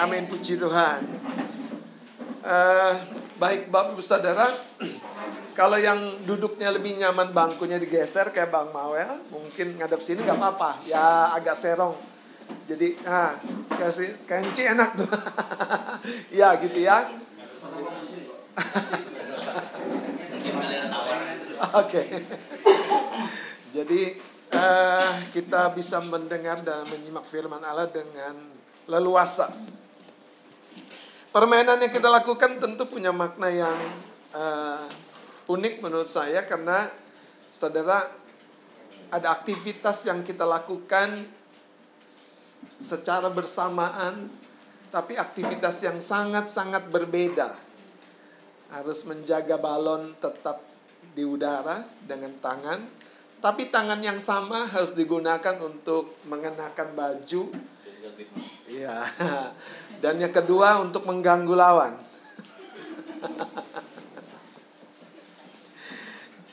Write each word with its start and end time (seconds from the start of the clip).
amin 0.00 0.24
puji 0.32 0.56
Tuhan. 0.56 1.04
Uh, 2.40 2.96
baik 3.36 3.68
Bapak 3.68 4.00
Saudara, 4.00 4.48
kalau 5.58 5.76
yang 5.76 6.24
duduknya 6.24 6.72
lebih 6.72 6.96
nyaman 6.96 7.36
bangkunya 7.36 7.76
digeser 7.76 8.32
kayak 8.32 8.48
Bang 8.48 8.72
Mawel, 8.72 9.20
mungkin 9.28 9.76
ngadep 9.76 10.00
sini 10.00 10.24
nggak 10.24 10.40
apa-apa, 10.40 10.80
ya 10.88 11.36
agak 11.36 11.52
serong. 11.52 11.92
Jadi, 12.64 12.96
ah, 13.04 13.36
kasih 13.76 14.24
kenci 14.24 14.64
enak 14.66 14.96
tuh. 14.98 15.06
ya 16.40 16.56
gitu 16.58 16.80
ya. 16.80 17.04
Oke. 21.80 22.02
Jadi 23.76 24.02
uh, 24.50 25.12
kita 25.30 25.70
bisa 25.76 26.02
mendengar 26.02 26.58
dan 26.64 26.82
menyimak 26.90 27.22
firman 27.28 27.62
Allah 27.62 27.86
dengan 27.86 28.34
leluasa. 28.90 29.54
Permainan 31.30 31.78
yang 31.78 31.94
kita 31.94 32.10
lakukan 32.10 32.58
tentu 32.58 32.90
punya 32.90 33.14
makna 33.14 33.46
yang 33.46 33.78
uh, 34.34 34.82
unik 35.46 35.78
menurut 35.78 36.10
saya 36.10 36.42
karena 36.42 36.90
saudara 37.46 38.02
ada 39.14 39.38
aktivitas 39.38 40.10
yang 40.10 40.26
kita 40.26 40.42
lakukan 40.42 41.22
secara 42.82 43.30
bersamaan 43.30 44.26
tapi 44.90 45.14
aktivitas 45.14 45.86
yang 45.86 46.02
sangat-sangat 46.02 46.90
berbeda. 46.90 47.54
Harus 48.74 49.06
menjaga 49.06 49.54
balon 49.54 50.18
tetap 50.18 50.58
di 51.14 51.22
udara 51.22 51.86
dengan 52.10 52.34
tangan, 52.42 52.90
tapi 53.38 53.70
tangan 53.70 54.02
yang 54.02 54.18
sama 54.18 54.66
harus 54.66 54.98
digunakan 54.98 55.62
untuk 55.62 56.18
mengenakan 56.26 56.90
baju 56.90 57.54
Iya. 58.70 59.02
Dan 59.98 60.22
yang 60.22 60.30
kedua 60.30 60.78
untuk 60.78 61.02
mengganggu 61.02 61.54
lawan. 61.58 61.98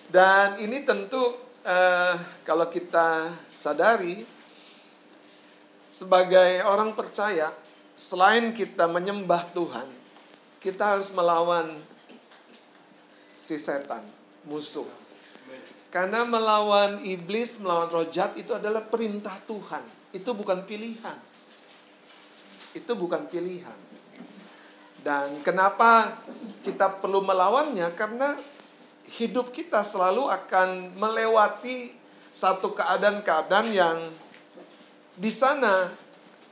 Dan 0.10 0.58
ini 0.58 0.82
tentu 0.82 1.22
uh, 1.62 2.16
kalau 2.42 2.66
kita 2.74 3.30
sadari 3.54 4.26
sebagai 5.94 6.66
orang 6.66 6.98
percaya 6.98 7.54
selain 7.94 8.50
kita 8.56 8.90
menyembah 8.90 9.46
Tuhan, 9.54 9.86
kita 10.58 10.98
harus 10.98 11.14
melawan 11.14 11.70
si 13.38 13.62
setan, 13.62 14.02
musuh. 14.48 14.90
Karena 15.94 16.26
melawan 16.28 17.06
iblis, 17.06 17.62
melawan 17.62 17.88
roh 17.94 18.08
jahat 18.10 18.36
itu 18.36 18.52
adalah 18.58 18.84
perintah 18.84 19.38
Tuhan. 19.46 19.86
Itu 20.12 20.34
bukan 20.34 20.66
pilihan 20.66 21.37
itu 22.78 22.92
bukan 22.94 23.26
pilihan. 23.28 23.78
Dan 25.02 25.40
kenapa 25.42 26.20
kita 26.62 27.00
perlu 27.00 27.24
melawannya? 27.24 27.90
Karena 27.96 28.36
hidup 29.18 29.56
kita 29.56 29.82
selalu 29.82 30.28
akan 30.28 31.00
melewati 31.00 31.96
satu 32.28 32.76
keadaan-keadaan 32.76 33.68
yang 33.72 33.98
di 35.18 35.32
sana 35.32 35.90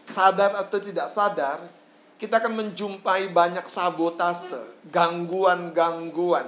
sadar 0.08 0.56
atau 0.58 0.80
tidak 0.80 1.12
sadar 1.12 1.60
kita 2.16 2.40
akan 2.40 2.64
menjumpai 2.64 3.28
banyak 3.36 3.68
sabotase, 3.68 4.64
gangguan-gangguan. 4.88 6.48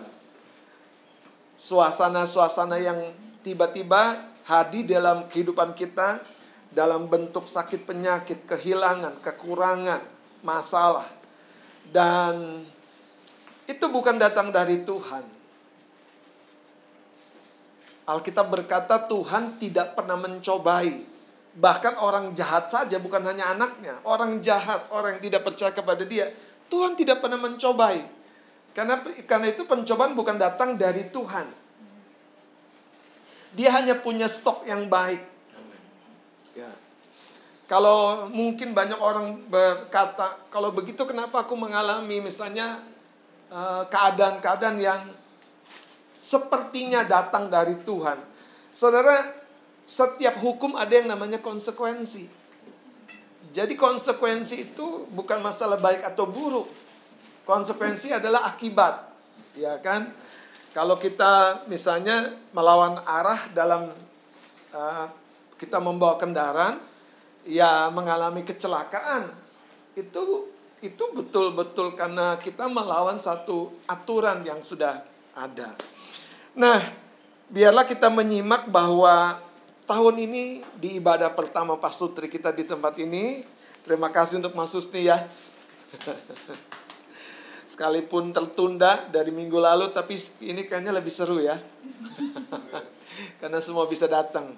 Suasana-suasana 1.60 2.80
yang 2.80 3.12
tiba-tiba 3.44 4.16
hadir 4.48 4.88
dalam 4.88 5.28
kehidupan 5.28 5.76
kita 5.76 6.24
dalam 6.72 7.08
bentuk 7.08 7.48
sakit 7.48 7.88
penyakit, 7.88 8.44
kehilangan, 8.44 9.24
kekurangan, 9.24 10.02
masalah. 10.44 11.08
Dan 11.88 12.64
itu 13.68 13.86
bukan 13.88 14.20
datang 14.20 14.52
dari 14.52 14.84
Tuhan. 14.84 15.24
Alkitab 18.08 18.48
berkata 18.48 19.04
Tuhan 19.08 19.60
tidak 19.60 19.96
pernah 19.96 20.16
mencobai. 20.16 21.04
Bahkan 21.58 22.00
orang 22.00 22.32
jahat 22.38 22.72
saja 22.72 23.02
bukan 23.02 23.20
hanya 23.28 23.52
anaknya. 23.52 24.00
Orang 24.08 24.40
jahat, 24.40 24.88
orang 24.94 25.20
yang 25.20 25.24
tidak 25.32 25.42
percaya 25.44 25.76
kepada 25.76 26.08
dia. 26.08 26.32
Tuhan 26.72 26.96
tidak 26.96 27.20
pernah 27.20 27.40
mencobai. 27.40 28.00
Karena, 28.72 29.02
karena 29.26 29.48
itu 29.52 29.66
pencobaan 29.66 30.14
bukan 30.14 30.38
datang 30.38 30.78
dari 30.78 31.10
Tuhan. 31.10 31.50
Dia 33.58 33.74
hanya 33.74 33.98
punya 33.98 34.30
stok 34.30 34.70
yang 34.70 34.86
baik 34.86 35.37
kalau 37.68 38.32
mungkin 38.32 38.72
banyak 38.72 38.96
orang 38.96 39.44
berkata, 39.52 40.40
kalau 40.48 40.72
begitu 40.72 41.04
kenapa 41.04 41.44
aku 41.44 41.60
mengalami 41.60 42.24
misalnya 42.24 42.80
eh, 43.52 43.84
keadaan-keadaan 43.92 44.80
yang 44.80 45.04
sepertinya 46.16 47.04
datang 47.04 47.52
dari 47.52 47.76
Tuhan. 47.84 48.18
Saudara, 48.72 49.20
setiap 49.84 50.40
hukum 50.40 50.80
ada 50.80 50.96
yang 50.96 51.12
namanya 51.12 51.44
konsekuensi. 51.44 52.28
Jadi 53.52 53.74
konsekuensi 53.76 54.72
itu 54.72 55.08
bukan 55.12 55.40
masalah 55.44 55.80
baik 55.80 56.04
atau 56.08 56.28
buruk. 56.28 56.68
Konsekuensi 57.48 58.12
adalah 58.12 58.48
akibat. 58.48 59.08
Ya 59.56 59.80
kan? 59.80 60.12
Kalau 60.76 61.00
kita 61.00 61.64
misalnya 61.66 62.38
melawan 62.52 63.00
arah 63.08 63.50
dalam 63.56 63.90
uh, 64.76 65.08
kita 65.58 65.82
membawa 65.82 66.20
kendaraan, 66.20 66.78
ya 67.48 67.88
mengalami 67.90 68.44
kecelakaan 68.44 69.32
itu 69.96 70.52
itu 70.78 71.04
betul-betul 71.10 71.98
karena 71.98 72.38
kita 72.38 72.70
melawan 72.70 73.18
satu 73.18 73.74
aturan 73.90 74.46
yang 74.46 74.62
sudah 74.62 75.02
ada. 75.34 75.74
Nah, 76.54 76.78
biarlah 77.50 77.86
kita 77.90 78.14
menyimak 78.14 78.70
bahwa 78.70 79.42
tahun 79.90 80.22
ini 80.22 80.62
di 80.78 81.02
ibadah 81.02 81.34
pertama 81.34 81.80
Pak 81.82 81.94
Sutri 81.96 82.30
kita 82.30 82.54
di 82.54 82.68
tempat 82.68 82.94
ini. 83.02 83.42
Terima 83.82 84.12
kasih 84.12 84.44
untuk 84.44 84.54
Mas 84.54 84.70
Susti 84.70 85.08
ya. 85.08 85.26
Sekalipun 87.72 88.36
tertunda 88.36 89.08
dari 89.10 89.32
minggu 89.32 89.56
lalu, 89.58 89.96
tapi 89.96 90.20
ini 90.44 90.68
kayaknya 90.68 90.92
lebih 90.92 91.12
seru 91.12 91.40
ya. 91.40 91.56
Karena 93.42 93.64
semua 93.64 93.88
bisa 93.88 94.06
datang 94.06 94.54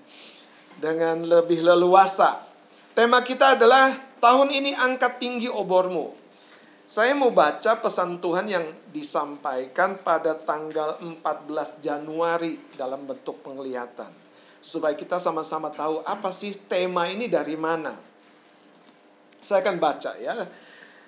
dengan 0.81 1.21
lebih 1.23 1.61
leluasa. 1.61 2.48
Tema 2.99 3.23
kita 3.23 3.55
adalah 3.55 3.95
tahun 4.19 4.51
ini 4.51 4.75
angkat 4.75 5.23
tinggi 5.23 5.47
obormu. 5.47 6.11
Saya 6.83 7.15
mau 7.15 7.31
baca 7.31 7.79
pesan 7.79 8.19
Tuhan 8.19 8.43
yang 8.43 8.75
disampaikan 8.91 10.03
pada 10.03 10.35
tanggal 10.35 10.99
14 10.99 11.79
Januari 11.79 12.59
dalam 12.75 13.07
bentuk 13.07 13.39
penglihatan. 13.39 14.11
Supaya 14.59 14.99
kita 14.99 15.15
sama-sama 15.15 15.71
tahu 15.71 16.03
apa 16.03 16.27
sih 16.35 16.51
tema 16.67 17.07
ini 17.07 17.31
dari 17.31 17.55
mana. 17.55 17.95
Saya 19.39 19.63
akan 19.63 19.79
baca 19.79 20.19
ya. 20.19 20.35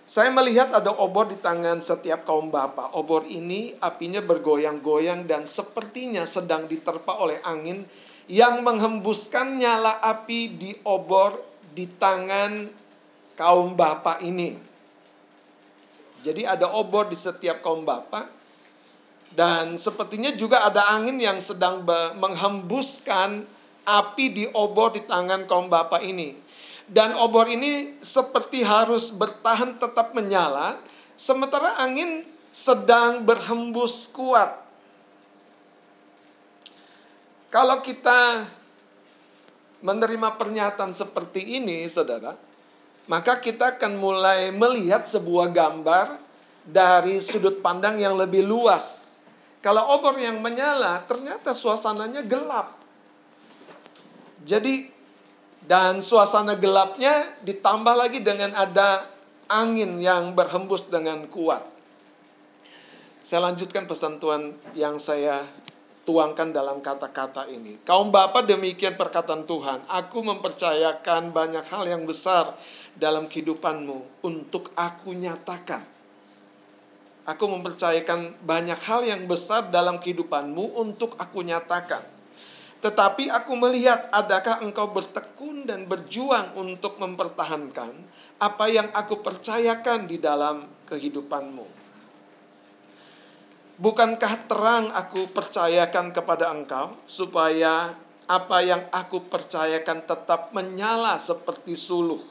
Saya 0.07 0.31
melihat 0.31 0.72
ada 0.72 0.96
obor 0.96 1.28
di 1.28 1.35
tangan 1.44 1.84
setiap 1.84 2.24
kaum 2.24 2.56
bapa. 2.56 2.96
Obor 2.96 3.28
ini 3.28 3.75
apinya 3.84 4.24
bergoyang-goyang 4.24 5.28
dan 5.28 5.44
sepertinya 5.44 6.24
sedang 6.24 6.72
diterpa 6.72 7.19
oleh 7.19 7.44
angin 7.44 7.84
yang 8.31 8.63
menghembuskan 8.63 9.59
nyala 9.59 10.00
api 10.00 10.56
di 10.56 10.72
obor 10.88 11.50
di 11.71 11.87
tangan 11.87 12.67
kaum 13.39 13.73
bapak 13.73 14.21
ini. 14.21 14.59
Jadi 16.21 16.45
ada 16.45 16.69
obor 16.77 17.09
di 17.09 17.17
setiap 17.17 17.65
kaum 17.65 17.81
bapak 17.81 18.29
dan 19.33 19.79
sepertinya 19.79 20.35
juga 20.35 20.67
ada 20.67 20.91
angin 20.93 21.17
yang 21.17 21.39
sedang 21.41 21.81
menghembuskan 22.19 23.47
api 23.87 24.25
di 24.29 24.45
obor 24.53 24.93
di 24.93 25.01
tangan 25.07 25.49
kaum 25.49 25.71
bapak 25.71 26.03
ini. 26.05 26.37
Dan 26.91 27.15
obor 27.15 27.47
ini 27.47 27.97
seperti 28.03 28.67
harus 28.67 29.15
bertahan 29.15 29.79
tetap 29.79 30.11
menyala 30.11 30.75
sementara 31.15 31.79
angin 31.79 32.27
sedang 32.51 33.24
berhembus 33.24 34.12
kuat. 34.12 34.59
Kalau 37.47 37.79
kita 37.79 38.44
menerima 39.81 40.38
pernyataan 40.38 40.94
seperti 40.94 41.62
ini, 41.62 41.86
saudara, 41.89 42.38
maka 43.10 43.38
kita 43.42 43.78
akan 43.78 43.98
mulai 43.98 44.54
melihat 44.54 45.06
sebuah 45.06 45.50
gambar 45.50 46.22
dari 46.66 47.18
sudut 47.18 47.60
pandang 47.60 47.98
yang 47.98 48.13
lebih 48.16 48.45
luas. 48.45 49.18
Kalau 49.62 49.94
obor 49.94 50.18
yang 50.18 50.42
menyala, 50.42 51.06
ternyata 51.06 51.54
suasananya 51.54 52.25
gelap. 52.25 52.78
Jadi, 54.42 54.89
dan 55.66 56.01
suasana 56.01 56.57
gelapnya 56.57 57.38
ditambah 57.45 57.94
lagi 57.94 58.18
dengan 58.25 58.57
ada 58.57 59.06
angin 59.45 60.01
yang 60.01 60.34
berhembus 60.34 60.89
dengan 60.89 61.30
kuat. 61.30 61.62
Saya 63.22 63.45
lanjutkan 63.45 63.86
pesan 63.86 64.18
Tuhan 64.18 64.57
yang 64.74 64.98
saya 64.98 65.45
tuangkan 66.12 66.52
dalam 66.52 66.84
kata-kata 66.84 67.48
ini. 67.48 67.80
Kaum 67.88 68.12
Bapa 68.12 68.44
demikian 68.44 69.00
perkataan 69.00 69.48
Tuhan. 69.48 69.88
Aku 69.88 70.19
mempercayakan 70.19 71.31
banyak 71.31 71.63
hal 71.72 71.88
yang 71.88 72.04
besar 72.04 72.52
dalam 73.00 73.31
kehidupanmu 73.31 74.19
untuk 74.28 74.75
aku 74.75 75.16
nyatakan. 75.16 75.80
Aku 77.24 77.48
mempercayakan 77.48 78.44
banyak 78.44 78.75
hal 78.75 79.08
yang 79.08 79.24
besar 79.24 79.72
dalam 79.72 80.04
kehidupanmu 80.04 80.75
untuk 80.75 81.16
aku 81.16 81.48
nyatakan. 81.48 82.04
Tetapi 82.84 83.31
aku 83.31 83.56
melihat 83.56 84.12
adakah 84.12 84.60
engkau 84.68 84.92
bertekun 84.92 85.63
dan 85.63 85.88
berjuang 85.88 86.60
untuk 86.60 87.00
mempertahankan 87.00 87.94
apa 88.36 88.66
yang 88.68 88.92
aku 88.92 89.24
percayakan 89.24 90.12
di 90.12 90.19
dalam 90.19 90.68
kehidupanmu. 90.92 91.81
Bukankah 93.81 94.45
terang 94.45 94.94
aku 94.94 95.33
percayakan 95.33 96.13
kepada 96.13 96.54
engkau 96.54 97.01
supaya 97.10 97.89
apa 98.30 98.62
yang 98.62 98.86
aku 98.94 99.25
percayakan 99.25 100.06
tetap 100.06 100.54
menyala 100.54 101.18
seperti 101.18 101.74
suluh. 101.74 102.22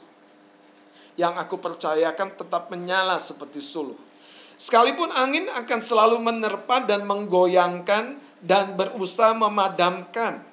Yang 1.19 1.43
aku 1.43 1.59
percayakan 1.59 2.39
tetap 2.39 2.71
menyala 2.71 3.19
seperti 3.19 3.59
suluh. 3.59 3.99
Sekalipun 4.55 5.11
angin 5.11 5.51
akan 5.51 5.79
selalu 5.83 6.23
menerpa 6.23 6.87
dan 6.87 7.03
menggoyangkan 7.03 8.15
dan 8.39 8.79
berusaha 8.79 9.35
memadamkan. 9.35 10.47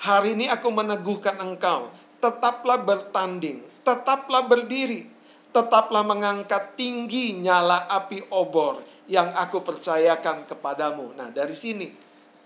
Hari 0.00 0.40
ini 0.40 0.48
aku 0.48 0.72
meneguhkan 0.72 1.36
engkau, 1.36 1.92
tetaplah 2.24 2.80
bertanding, 2.80 3.60
tetaplah 3.84 4.40
berdiri, 4.40 5.04
tetaplah 5.52 6.00
mengangkat 6.00 6.80
tinggi 6.80 7.36
nyala 7.44 7.84
api 7.92 8.24
obor 8.32 8.95
yang 9.06 9.34
aku 9.34 9.62
percayakan 9.62 10.46
kepadamu. 10.46 11.14
Nah, 11.14 11.30
dari 11.30 11.54
sini 11.54 11.90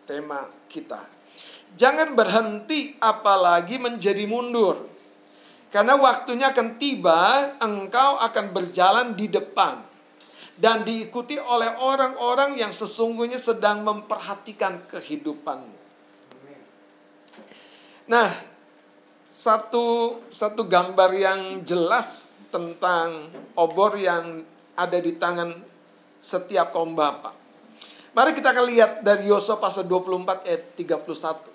tema 0.04 0.44
kita. 0.68 1.00
Jangan 1.74 2.18
berhenti 2.18 2.98
apalagi 2.98 3.78
menjadi 3.78 4.26
mundur. 4.26 4.90
Karena 5.70 5.94
waktunya 5.94 6.50
akan 6.50 6.82
tiba, 6.82 7.54
engkau 7.62 8.18
akan 8.18 8.50
berjalan 8.50 9.14
di 9.14 9.30
depan 9.30 9.78
dan 10.58 10.82
diikuti 10.82 11.38
oleh 11.38 11.72
orang-orang 11.78 12.58
yang 12.58 12.74
sesungguhnya 12.74 13.38
sedang 13.38 13.86
memperhatikan 13.86 14.82
kehidupanmu. 14.90 15.78
Nah, 18.10 18.34
satu 19.30 20.18
satu 20.26 20.66
gambar 20.66 21.10
yang 21.14 21.40
jelas 21.62 22.34
tentang 22.50 23.30
obor 23.54 23.94
yang 23.94 24.42
ada 24.74 24.98
di 24.98 25.14
tangan 25.14 25.69
setiap 26.20 26.70
kaum 26.76 26.92
bapak. 26.92 27.34
Mari 28.12 28.36
kita 28.36 28.52
akan 28.52 28.64
lihat 28.68 28.92
dari 29.00 29.26
Yosua 29.26 29.56
pasal 29.56 29.88
24 29.88 30.44
ayat 30.46 30.62
31. 30.76 31.50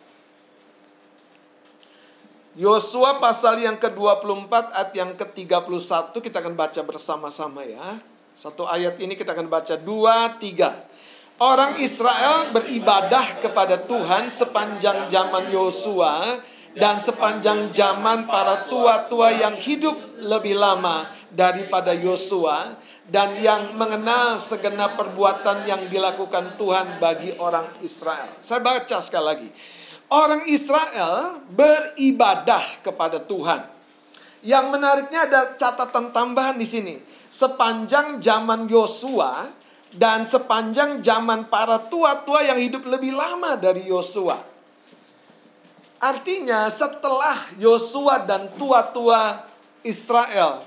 Yosua 2.56 3.20
pasal 3.20 3.60
yang 3.60 3.76
ke-24 3.76 4.54
ayat 4.72 4.92
yang 4.96 5.12
ke-31 5.20 6.16
kita 6.16 6.40
akan 6.40 6.56
baca 6.56 6.82
bersama-sama 6.88 7.68
ya. 7.68 8.00
Satu 8.36 8.64
ayat 8.68 8.96
ini 9.00 9.20
kita 9.20 9.36
akan 9.36 9.48
baca 9.52 9.76
dua, 9.76 10.40
tiga. 10.40 10.72
Orang 11.36 11.76
Israel 11.84 12.56
beribadah 12.56 13.44
kepada 13.44 13.76
Tuhan 13.84 14.32
sepanjang 14.32 15.12
zaman 15.12 15.52
Yosua 15.52 16.40
dan 16.80 17.00
sepanjang 17.04 17.76
zaman 17.76 18.24
para 18.24 18.68
tua-tua 18.72 19.36
yang 19.36 19.60
hidup 19.60 19.96
lebih 20.24 20.56
lama 20.56 21.12
daripada 21.32 21.92
Yosua 21.92 22.80
dan 23.06 23.38
yang 23.38 23.78
mengenal 23.78 24.42
segenap 24.42 24.98
perbuatan 24.98 25.70
yang 25.70 25.86
dilakukan 25.86 26.58
Tuhan 26.58 26.98
bagi 26.98 27.38
orang 27.38 27.70
Israel. 27.86 28.34
Saya 28.42 28.66
baca 28.66 28.98
sekali 28.98 29.26
lagi. 29.26 29.50
Orang 30.10 30.46
Israel 30.50 31.42
beribadah 31.50 32.62
kepada 32.82 33.22
Tuhan. 33.22 33.62
Yang 34.46 34.66
menariknya 34.70 35.26
ada 35.26 35.42
catatan 35.58 36.14
tambahan 36.14 36.58
di 36.58 36.70
sini 36.70 36.96
sepanjang 37.36 38.22
zaman 38.22 38.70
Yosua 38.70 39.50
dan 39.92 40.24
sepanjang 40.24 41.02
zaman 41.02 41.50
para 41.50 41.82
tua-tua 41.92 42.46
yang 42.46 42.60
hidup 42.62 42.86
lebih 42.86 43.12
lama 43.12 43.58
dari 43.58 43.90
Yosua. 43.90 44.38
Artinya 46.00 46.70
setelah 46.70 47.36
Yosua 47.58 48.24
dan 48.30 48.54
tua-tua 48.54 49.42
Israel 49.82 50.62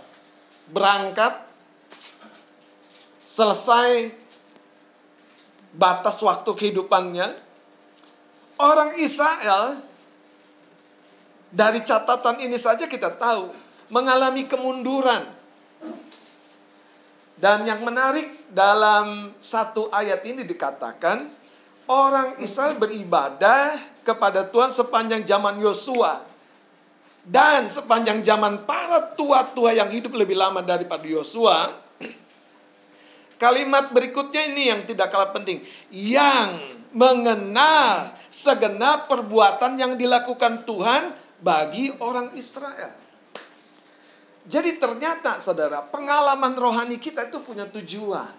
berangkat 0.69 1.48
selesai 3.29 4.17
batas 5.77 6.17
waktu 6.25 6.49
kehidupannya, 6.49 7.29
orang 8.57 8.97
Israel 8.97 9.85
dari 11.53 11.85
catatan 11.85 12.41
ini 12.41 12.57
saja 12.57 12.89
kita 12.89 13.13
tahu 13.13 13.53
mengalami 13.93 14.49
kemunduran 14.49 15.29
dan 17.37 17.69
yang 17.69 17.85
menarik 17.85 18.49
dalam 18.49 19.37
satu 19.39 19.93
ayat 19.93 20.25
ini 20.25 20.43
dikatakan 20.43 21.29
orang 21.89 22.41
Israel 22.43 22.77
beribadah 22.77 23.77
kepada 24.05 24.45
Tuhan 24.49 24.73
sepanjang 24.73 25.23
zaman 25.25 25.61
Yosua 25.63 26.25
dan 27.29 27.69
sepanjang 27.69 28.25
zaman 28.25 28.65
para 28.65 29.13
tua-tua 29.13 29.77
yang 29.77 29.93
hidup 29.93 30.17
lebih 30.17 30.37
lama 30.37 30.65
daripada 30.65 31.05
Yosua. 31.05 31.88
Kalimat 33.39 33.95
berikutnya 33.95 34.51
ini 34.51 34.75
yang 34.75 34.83
tidak 34.83 35.15
kalah 35.15 35.31
penting, 35.31 35.63
yang 35.95 36.59
mengenal 36.91 38.19
segenap 38.29 39.07
perbuatan 39.07 39.79
yang 39.79 39.95
dilakukan 39.95 40.67
Tuhan 40.67 41.15
bagi 41.39 41.95
orang 42.03 42.35
Israel. 42.35 42.93
Jadi 44.49 44.81
ternyata 44.81 45.39
saudara, 45.39 45.85
pengalaman 45.87 46.57
rohani 46.57 46.97
kita 46.99 47.29
itu 47.29 47.39
punya 47.45 47.69
tujuan. 47.69 48.33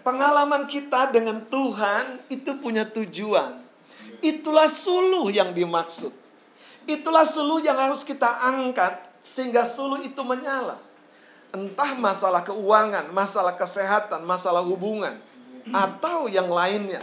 Pengalaman 0.00 0.64
kita 0.70 1.10
dengan 1.10 1.42
Tuhan 1.46 2.26
itu 2.30 2.58
punya 2.62 2.86
tujuan. 2.86 3.58
Itulah 4.22 4.70
suluh 4.70 5.28
yang 5.34 5.52
dimaksud. 5.52 6.14
Itulah 6.86 7.26
suluh 7.26 7.58
yang 7.58 7.74
harus 7.74 8.06
kita 8.06 8.30
angkat 8.54 9.02
sehingga 9.18 9.66
suluh 9.66 9.98
itu 10.00 10.22
menyala. 10.22 10.85
Entah 11.56 11.96
masalah 11.96 12.44
keuangan, 12.44 13.08
masalah 13.16 13.56
kesehatan, 13.56 14.28
masalah 14.28 14.60
hubungan, 14.60 15.16
atau 15.72 16.28
yang 16.28 16.52
lainnya. 16.52 17.00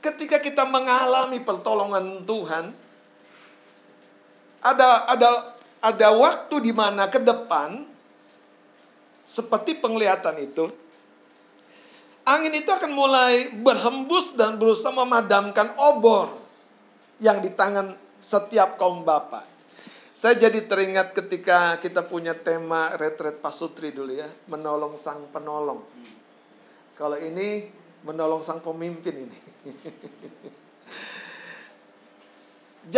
Ketika 0.00 0.40
kita 0.40 0.64
mengalami 0.64 1.44
pertolongan 1.44 2.24
Tuhan, 2.24 2.72
ada 4.64 5.04
ada 5.12 5.28
ada 5.84 6.08
waktu 6.16 6.56
di 6.64 6.72
mana 6.72 7.06
ke 7.12 7.20
depan 7.20 7.84
seperti 9.28 9.76
penglihatan 9.76 10.40
itu 10.40 10.66
angin 12.28 12.52
itu 12.52 12.68
akan 12.68 12.92
mulai 12.92 13.48
berhembus 13.56 14.36
dan 14.36 14.60
berusaha 14.60 14.92
memadamkan 14.92 15.72
obor 15.80 16.36
yang 17.24 17.40
di 17.40 17.48
tangan 17.48 17.96
setiap 18.20 18.76
kaum 18.76 19.00
bapak. 19.00 19.57
Saya 20.18 20.34
jadi 20.34 20.66
teringat 20.66 21.14
ketika 21.14 21.78
kita 21.78 22.02
punya 22.02 22.34
tema 22.34 22.90
retret 22.98 23.38
pasutri 23.38 23.94
dulu 23.94 24.18
ya, 24.18 24.26
menolong 24.50 24.98
sang 24.98 25.30
penolong. 25.30 25.86
Kalau 26.98 27.14
ini 27.14 27.70
menolong 28.02 28.42
sang 28.42 28.58
pemimpin 28.58 29.30
ini. 29.30 29.38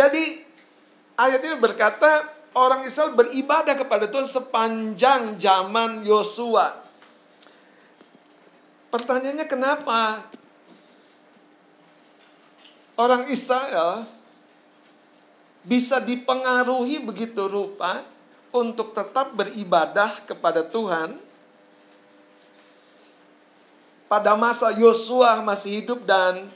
jadi 0.01 0.41
ayat 1.13 1.45
ini 1.45 1.61
berkata 1.61 2.25
orang 2.57 2.89
Israel 2.89 3.13
beribadah 3.13 3.77
kepada 3.77 4.09
Tuhan 4.09 4.25
sepanjang 4.25 5.37
zaman 5.37 6.01
Yosua. 6.01 6.73
Pertanyaannya 8.89 9.45
kenapa 9.45 10.25
orang 12.97 13.29
Israel 13.29 14.09
bisa 15.61 16.01
dipengaruhi 16.01 17.01
begitu 17.05 17.45
rupa 17.45 18.01
untuk 18.51 18.91
tetap 18.91 19.31
beribadah 19.37 20.25
kepada 20.25 20.65
Tuhan 20.65 21.15
pada 24.11 24.35
masa 24.35 24.75
Yosua 24.75 25.39
masih 25.39 25.79
hidup 25.79 26.03
dan 26.03 26.51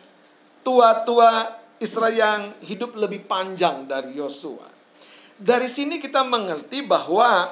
tua-tua 0.60 1.56
Israel 1.80 2.12
yang 2.12 2.42
hidup 2.60 3.00
lebih 3.00 3.24
panjang 3.24 3.88
dari 3.88 4.12
Yosua. 4.20 4.68
Dari 5.40 5.72
sini 5.72 6.04
kita 6.04 6.28
mengerti 6.28 6.84
bahwa 6.84 7.48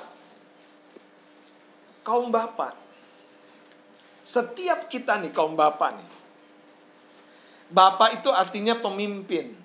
kaum 2.03 2.27
bapak, 2.27 2.75
setiap 4.27 4.91
kita 4.91 5.23
nih 5.23 5.31
kaum 5.31 5.55
bapak 5.55 5.95
nih, 5.95 6.11
bapak 7.71 8.19
itu 8.19 8.27
artinya 8.27 8.75
pemimpin. 8.75 9.62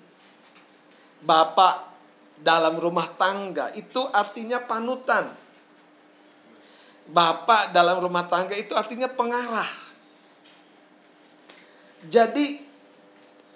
Bapak 1.19 1.91
dalam 2.39 2.79
rumah 2.79 3.07
tangga 3.19 3.71
itu 3.75 3.99
artinya 4.11 4.63
panutan. 4.63 5.31
Bapak 7.09 7.73
dalam 7.73 7.99
rumah 7.99 8.23
tangga 8.29 8.55
itu 8.55 8.71
artinya 8.77 9.09
pengarah. 9.09 9.67
Jadi 12.07 12.63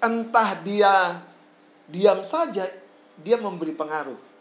entah 0.03 0.51
dia 0.59 1.23
diam 1.87 2.19
saja, 2.25 2.67
dia 3.15 3.39
memberi 3.39 3.71
pengaruh 3.71 4.33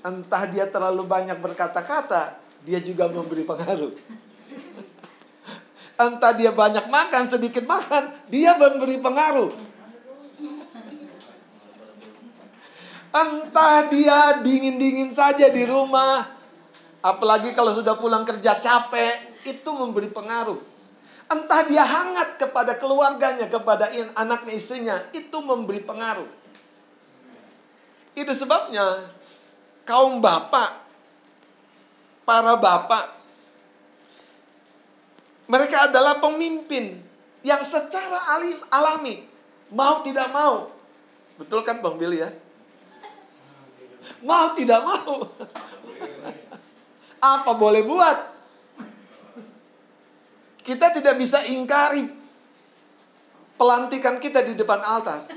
Entah 0.00 0.48
dia 0.48 0.64
terlalu 0.64 1.04
banyak 1.04 1.36
berkata-kata, 1.36 2.40
dia 2.64 2.80
juga 2.80 3.04
memberi 3.12 3.44
pengaruh. 3.44 3.92
Entah 6.08 6.32
dia 6.32 6.56
banyak 6.56 6.88
makan, 6.88 7.28
sedikit 7.28 7.68
makan, 7.68 8.08
dia 8.32 8.56
memberi 8.56 8.96
pengaruh. 8.96 9.52
Entah 13.10 13.90
dia 13.90 14.38
dingin-dingin 14.38 15.10
saja 15.10 15.50
di 15.50 15.66
rumah, 15.66 16.30
apalagi 17.02 17.50
kalau 17.50 17.74
sudah 17.74 17.98
pulang 17.98 18.22
kerja 18.22 18.54
capek, 18.62 19.42
itu 19.42 19.70
memberi 19.74 20.06
pengaruh. 20.06 20.62
Entah 21.30 21.66
dia 21.66 21.82
hangat 21.82 22.38
kepada 22.38 22.78
keluarganya, 22.78 23.50
kepada 23.50 23.90
anaknya, 24.14 24.54
istrinya, 24.54 24.96
itu 25.10 25.38
memberi 25.42 25.82
pengaruh. 25.82 26.26
Itu 28.14 28.30
sebabnya 28.30 29.10
kaum 29.82 30.22
bapak, 30.22 30.70
para 32.22 32.54
bapak, 32.58 33.04
mereka 35.50 35.90
adalah 35.90 36.22
pemimpin 36.22 37.02
yang 37.42 37.62
secara 37.66 38.38
alim, 38.38 38.58
alami, 38.70 39.26
mau 39.74 39.98
tidak 40.06 40.30
mau. 40.30 40.70
Betul 41.34 41.66
kan 41.66 41.82
Bang 41.82 41.98
Billy 41.98 42.22
ya? 42.22 42.30
Mau 44.24 44.52
tidak 44.56 44.80
mau. 44.84 45.28
Apa 47.20 47.52
boleh 47.52 47.84
buat? 47.84 48.18
Kita 50.60 50.92
tidak 50.92 51.16
bisa 51.20 51.44
ingkari 51.48 52.04
pelantikan 53.60 54.16
kita 54.16 54.40
di 54.44 54.56
depan 54.56 54.80
altar. 54.80 55.28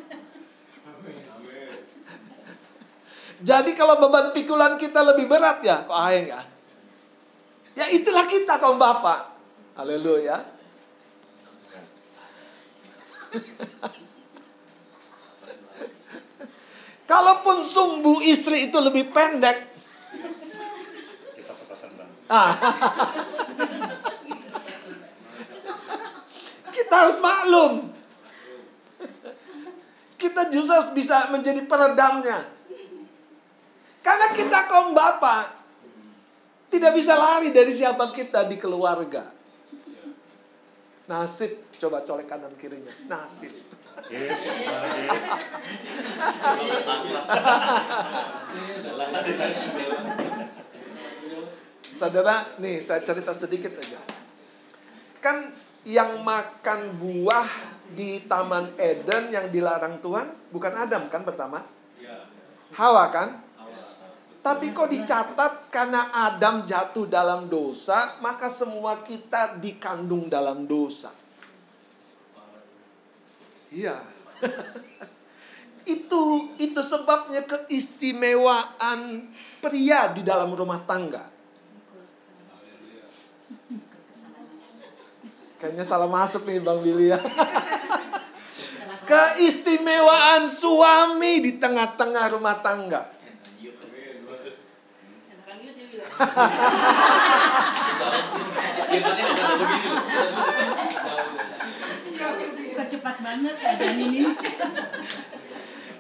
Jadi 3.43 3.75
kalau 3.75 4.00
beban 4.00 4.32
pikulan 4.32 4.79
kita 4.79 5.03
lebih 5.03 5.27
berat 5.27 5.60
ya, 5.60 5.84
kok 5.84 6.00
ayang 6.00 6.32
ya? 6.32 6.41
Ya 7.75 7.86
itulah 7.91 8.24
kita 8.24 8.55
kaum 8.55 8.79
bapak. 8.79 9.36
Haleluya. 9.75 10.39
Kalaupun 17.03 17.63
sumbu 17.63 18.24
istri 18.24 18.72
itu 18.72 18.77
lebih 18.79 19.12
pendek. 19.12 19.60
Kita 21.36 21.53
ah. 22.31 22.51
Kita 26.72 26.93
harus 26.95 27.17
maklum. 27.19 27.74
Kita 30.15 30.48
justru 30.48 30.95
bisa 30.95 31.27
menjadi 31.36 31.60
peredamnya. 31.67 32.48
Karena 34.03 34.36
kita 34.36 34.67
kaum 34.67 34.95
bapak 34.95 35.63
tidak 36.67 36.91
bisa 36.98 37.15
lari 37.15 37.53
dari 37.53 37.72
siapa 37.72 38.12
kita 38.12 38.48
di 38.48 38.60
keluarga. 38.60 39.29
Nasib, 41.07 41.72
coba 41.79 42.00
colek 42.01 42.27
kanan 42.27 42.55
kirinya. 42.55 42.91
Nasib. 43.12 43.72
Saudara, 51.93 52.35
nih 52.59 52.83
saya 52.83 53.00
cerita 53.05 53.31
sedikit 53.31 53.79
aja. 53.79 54.01
Kan 55.23 55.55
yang 55.88 56.19
makan 56.23 57.00
buah 57.00 57.47
di 57.93 58.23
Taman 58.25 58.75
Eden 58.75 59.29
yang 59.29 59.47
dilarang 59.53 60.01
Tuhan 60.01 60.27
bukan 60.50 60.73
Adam 60.73 61.07
kan 61.07 61.21
pertama? 61.23 61.63
Hawa 62.73 63.05
kan? 63.13 63.29
Tapi 64.43 64.75
kok 64.75 64.91
dicatat 64.91 65.71
karena 65.71 66.12
Adam 66.12 66.67
jatuh 66.67 67.07
dalam 67.07 67.47
dosa, 67.47 68.19
maka 68.19 68.51
semua 68.51 69.00
kita 69.00 69.55
dikandung 69.55 70.27
dalam 70.27 70.67
dosa. 70.67 71.22
Iya. 73.73 73.97
itu 75.83 76.23
itu 76.61 76.79
sebabnya 76.79 77.43
keistimewaan 77.43 79.27
pria 79.59 80.13
di 80.13 80.21
dalam 80.21 80.53
rumah 80.53 80.79
tangga. 80.85 81.33
Kayaknya 85.57 85.85
salah 85.87 86.11
masuk 86.11 86.45
nih 86.45 86.61
Bang 86.61 86.83
Billy 86.83 87.15
ya. 87.15 87.19
Keistimewaan 89.09 90.47
suami 90.47 91.43
di 91.43 91.59
tengah-tengah 91.59 92.35
rumah 92.35 92.59
tangga. 92.63 93.11
Cepat 103.03 103.19
banget 103.19 103.51
keadaan 103.60 104.00
ini. 104.00 104.24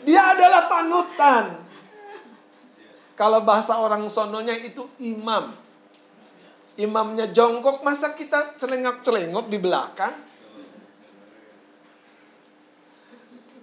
Dia 0.07 0.23
adalah 0.31 0.71
panutan. 0.71 1.59
Kalau 3.19 3.43
bahasa 3.43 3.75
orang 3.75 4.07
sononya 4.07 4.55
itu 4.55 4.87
imam. 5.03 5.51
Imamnya 6.79 7.27
jongkok, 7.27 7.83
masa 7.83 8.15
kita 8.15 8.55
celengok-celengok 8.55 9.51
di 9.51 9.59
belakang? 9.59 10.15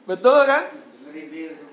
Betul 0.04 0.44
kan? 0.44 0.68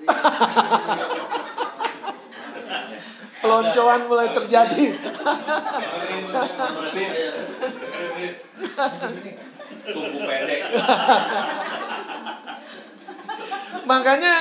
peloncoan 3.44 4.08
mulai 4.08 4.32
terjadi. 4.32 4.88
Sumbu 9.88 10.18
pendek. 10.24 10.60
Makanya 13.88 14.34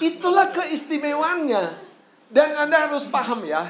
itulah 0.00 0.52
keistimewaannya. 0.52 1.64
Dan 2.32 2.56
Anda 2.56 2.88
harus 2.88 3.08
paham 3.12 3.44
ya, 3.44 3.60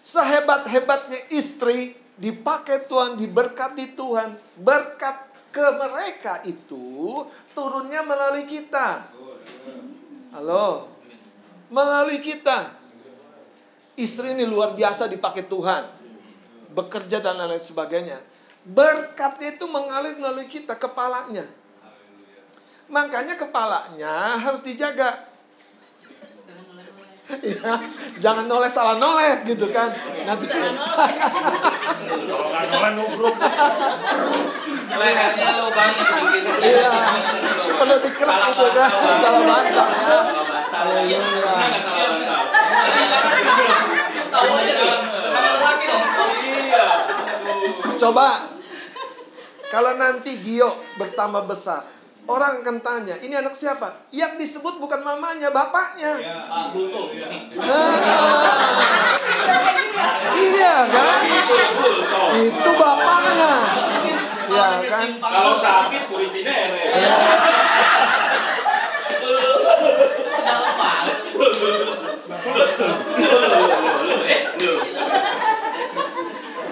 sehebat-hebatnya 0.00 1.20
istri 1.36 2.00
dipakai 2.16 2.88
Tuhan, 2.88 3.20
diberkati 3.20 3.92
Tuhan, 3.92 4.40
berkat 4.56 5.28
ke 5.52 5.66
mereka 5.76 6.40
itu 6.48 7.24
turunnya 7.52 8.00
melalui 8.04 8.48
kita. 8.48 9.04
Halo. 10.32 10.88
Melalui 11.68 12.20
kita 12.24 12.72
istri 13.96 14.32
ini 14.36 14.44
luar 14.48 14.76
biasa 14.76 15.08
dipakai 15.08 15.44
Tuhan. 15.48 15.92
Bekerja 16.76 17.24
dan 17.24 17.40
lain-lain 17.40 17.64
sebagainya. 17.64 18.20
Berkatnya 18.66 19.54
itu 19.54 19.66
mengalir 19.70 20.18
melalui 20.18 20.50
kita, 20.50 20.74
kepalanya. 20.74 21.46
Makanya 22.90 23.38
kepalanya 23.38 24.38
harus 24.42 24.62
dijaga. 24.62 25.34
ya, 27.42 27.74
jangan 28.22 28.46
noleh 28.46 28.70
salah 28.70 29.02
noleh 29.02 29.42
gitu 29.42 29.66
kan. 29.74 29.90
Nanti 30.22 30.46
kalau 30.46 30.74
noleh 32.70 32.90
nubruk. 32.94 33.34
Lehernya 34.96 35.50
lubangnya 35.58 36.04
bikin. 36.06 36.42
Iya. 36.62 36.90
Perlu 37.74 37.96
dikerap 38.02 38.40
gitu 38.50 38.66
kan. 38.70 38.90
Salah 38.94 39.42
bantal 39.42 39.88
ya. 39.90 40.18
Haleluya. 40.70 41.54
Coba 47.96 48.55
kalau 49.76 49.92
nanti 50.00 50.40
Gio 50.40 50.72
bertambah 50.96 51.44
besar, 51.44 51.84
orang 52.24 52.64
akan 52.64 52.80
tanya, 52.80 53.12
ini 53.20 53.36
anak 53.36 53.52
siapa? 53.52 54.08
Yang 54.08 54.40
disebut 54.40 54.80
bukan 54.80 55.04
mamanya, 55.04 55.52
bapaknya. 55.52 56.16
Ya, 56.16 56.48
iya 60.32 60.76
kan? 60.88 61.20
Itu 62.40 62.70
bapaknya. 62.72 63.52
Ya 64.48 64.68
kan? 64.88 65.08
Kalau 65.20 65.52
sakit 65.52 66.08
kuricinere. 66.08 66.80
Ya. 66.96 67.20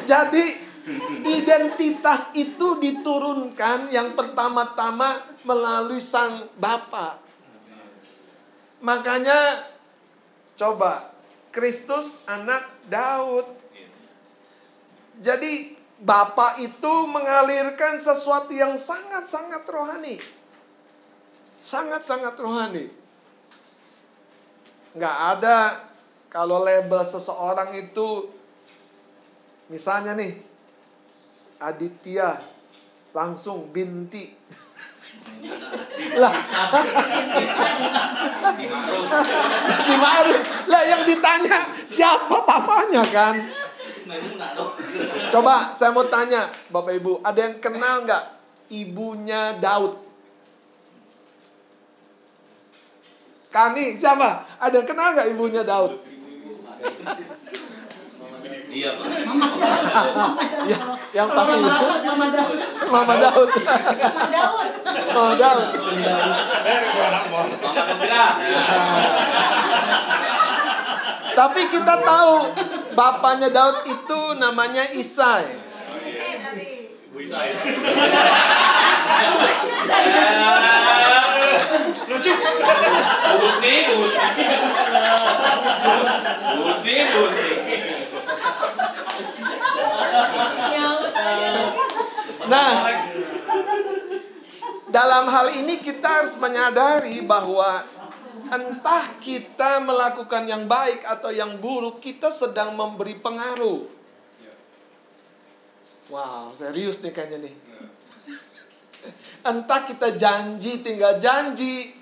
Jadi 0.09 0.64
identitas 1.25 2.37
itu 2.37 2.77
diturunkan 2.77 3.89
yang 3.89 4.13
pertama-tama 4.13 5.17
melalui 5.49 6.01
sang 6.01 6.45
Bapa. 6.61 7.17
Makanya 8.85 9.65
coba 10.61 11.09
Kristus 11.49 12.27
anak 12.29 12.69
Daud. 12.93 13.49
Jadi 15.25 15.73
Bapak 16.05 16.61
itu 16.61 16.93
mengalirkan 17.09 17.97
sesuatu 17.97 18.53
yang 18.53 18.77
sangat-sangat 18.77 19.65
rohani. 19.65 20.21
Sangat-sangat 21.65 22.37
rohani. 22.37 22.93
Nggak 24.93 25.17
ada 25.39 25.59
kalau 26.29 26.61
label 26.61 27.01
seseorang 27.01 27.73
itu 27.73 28.29
misalnya 29.73 30.13
nih 30.13 30.54
Aditya 31.65 32.37
langsung 33.17 33.73
binti. 33.73 34.29
Lah. 36.21 36.35
Di 39.85 39.95
Ma'ruf. 39.97 40.43
lah 40.69 40.83
yang 40.85 41.03
ditanya 41.09 41.59
siapa 41.89 42.37
papanya 42.45 43.03
kan? 43.09 43.35
Coba 45.33 45.73
saya 45.73 45.97
mau 45.97 46.05
tanya 46.13 46.53
bapak 46.69 47.01
ibu 47.01 47.25
ada 47.25 47.41
yang 47.41 47.57
kenal 47.57 48.05
nggak 48.05 48.25
ibunya 48.69 49.57
Daud? 49.57 49.97
Kani 53.49 53.97
siapa? 53.97 54.45
Ada 54.61 54.83
yang 54.83 54.89
kenal 54.89 55.17
nggak 55.17 55.29
ibunya 55.33 55.63
Daud 55.65 55.97
Iya, 58.75 58.91
Pak. 58.99 59.07
ya, 60.67 60.79
yang 61.15 61.31
pasti 61.31 61.63
Nama 61.63 62.27
Daud. 62.27 62.59
Mama 62.91 63.15
Daud 63.23 63.51
Nama 63.55 64.27
Daud. 64.35 64.71
Mama 65.15 65.35
Daud 65.39 65.69
Mama. 67.31 68.27
Tapi 71.35 71.61
kita 71.71 71.95
tahu 72.03 72.51
bapaknya 72.99 73.55
Daud 73.55 73.87
itu 73.87 74.21
namanya 74.43 74.91
Isai. 74.99 75.47
Lucu. 82.11 82.33
Bus 83.39 83.57
nih, 83.63 83.79
bus 83.95 84.15
nih. 84.19 84.47
Bus 86.59 86.79
nih, 86.83 87.01
bus 87.15 87.35
nih. 87.39 88.04
Nah, 92.45 92.73
dalam 94.93 95.25
hal 95.27 95.47
ini 95.59 95.81
kita 95.83 96.23
harus 96.23 96.39
menyadari 96.39 97.19
bahwa 97.25 97.83
entah 98.53 99.05
kita 99.19 99.83
melakukan 99.83 100.47
yang 100.47 100.71
baik 100.71 101.03
atau 101.03 101.35
yang 101.35 101.59
buruk, 101.59 101.99
kita 101.99 102.31
sedang 102.31 102.77
memberi 102.79 103.19
pengaruh. 103.19 103.91
Wow, 106.13 106.53
serius 106.53 107.01
nih 107.01 107.11
kayaknya 107.11 107.49
nih. 107.49 107.55
Entah 109.45 109.85
kita 109.85 110.17
janji 110.17 110.81
tinggal 110.85 111.17
janji 111.19 111.93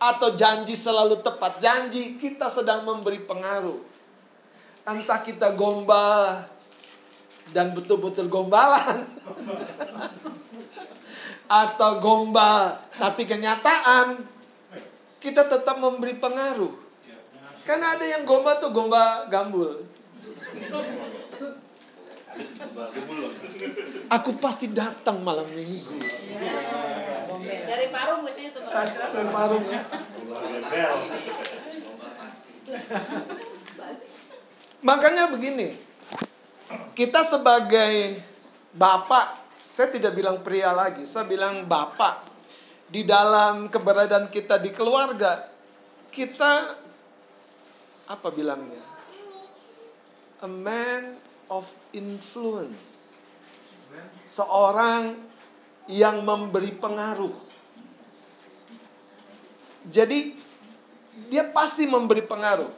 atau 0.00 0.32
janji 0.32 0.72
selalu 0.72 1.20
tepat 1.20 1.60
janji, 1.60 2.16
kita 2.16 2.48
sedang 2.48 2.88
memberi 2.88 3.20
pengaruh. 3.20 3.78
Entah 4.88 5.20
kita 5.20 5.52
gombal 5.52 6.48
dan 7.50 7.74
betul-betul 7.74 8.30
gombalan 8.30 9.06
atau 11.50 11.90
gombal 11.98 12.78
tapi 12.94 13.26
kenyataan 13.26 14.22
kita 15.20 15.44
tetap 15.50 15.76
memberi 15.76 16.16
pengaruh. 16.16 16.72
Karena 17.66 17.94
ada 17.94 18.06
yang 18.08 18.24
gombal 18.24 18.56
tuh 18.56 18.72
gombal 18.72 19.28
gambul. 19.28 19.84
Aku 24.10 24.30
pasti 24.40 24.72
datang 24.72 25.20
malam 25.20 25.44
minggu. 25.52 26.00
Dari 27.44 27.86
Parung 27.92 28.24
biasanya 28.24 28.50
tuh. 28.56 28.62
Dan 29.12 29.28
Parung 29.28 29.64
ya. 29.68 29.82
Makanya 34.80 35.28
begini, 35.28 35.76
kita 36.94 37.22
sebagai 37.22 38.18
bapak, 38.74 39.38
saya 39.70 39.90
tidak 39.90 40.14
bilang 40.14 40.42
pria 40.42 40.74
lagi, 40.74 41.06
saya 41.06 41.26
bilang 41.26 41.66
bapak. 41.66 42.26
Di 42.90 43.06
dalam 43.06 43.70
keberadaan 43.70 44.26
kita 44.26 44.58
di 44.58 44.74
keluarga, 44.74 45.46
kita 46.10 46.74
apa 48.10 48.28
bilangnya? 48.34 48.82
A 50.42 50.50
man 50.50 51.14
of 51.46 51.70
influence. 51.94 53.14
Seorang 54.26 55.14
yang 55.86 56.22
memberi 56.26 56.74
pengaruh. 56.74 57.34
Jadi 59.86 60.34
dia 61.30 61.46
pasti 61.46 61.86
memberi 61.86 62.22
pengaruh. 62.26 62.70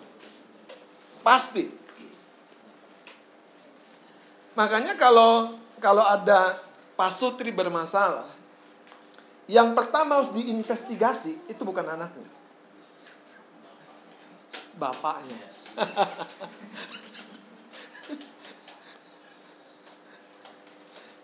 Pasti. 1.24 1.81
Makanya 4.52 5.00
kalau 5.00 5.56
kalau 5.80 6.04
ada 6.04 6.60
pasutri 6.94 7.48
bermasalah, 7.50 8.28
yang 9.48 9.72
pertama 9.74 10.20
harus 10.20 10.30
diinvestigasi 10.36 11.48
itu 11.48 11.62
bukan 11.64 11.88
anaknya. 11.88 12.28
Bapaknya. 14.76 15.36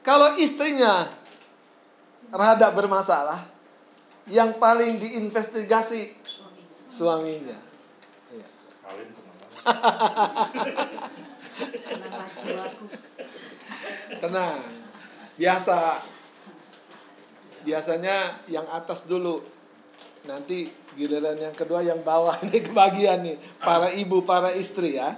kalau 0.08 0.36
istrinya 0.40 1.08
rada 2.32 2.68
bermasalah, 2.72 3.44
yang 4.28 4.60
paling 4.60 5.00
diinvestigasi 5.00 6.12
suaminya. 6.88 7.56
Iya. 8.32 8.48
Jiwaku. 12.44 13.07
Tenang. 14.18 14.64
Biasa. 15.38 16.02
Biasanya 17.62 18.42
yang 18.48 18.66
atas 18.70 19.06
dulu. 19.06 19.42
Nanti 20.26 20.68
giliran 20.98 21.38
yang 21.38 21.54
kedua 21.54 21.80
yang 21.80 22.02
bawah 22.02 22.36
ini 22.46 22.58
kebagian 22.60 23.24
nih. 23.24 23.36
Para 23.60 23.92
ibu, 23.94 24.24
para 24.24 24.52
istri 24.52 24.98
ya. 24.98 25.16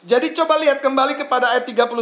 Jadi 0.00 0.32
coba 0.32 0.56
lihat 0.56 0.80
kembali 0.80 1.20
kepada 1.20 1.52
ayat 1.52 1.68
31. 1.68 1.92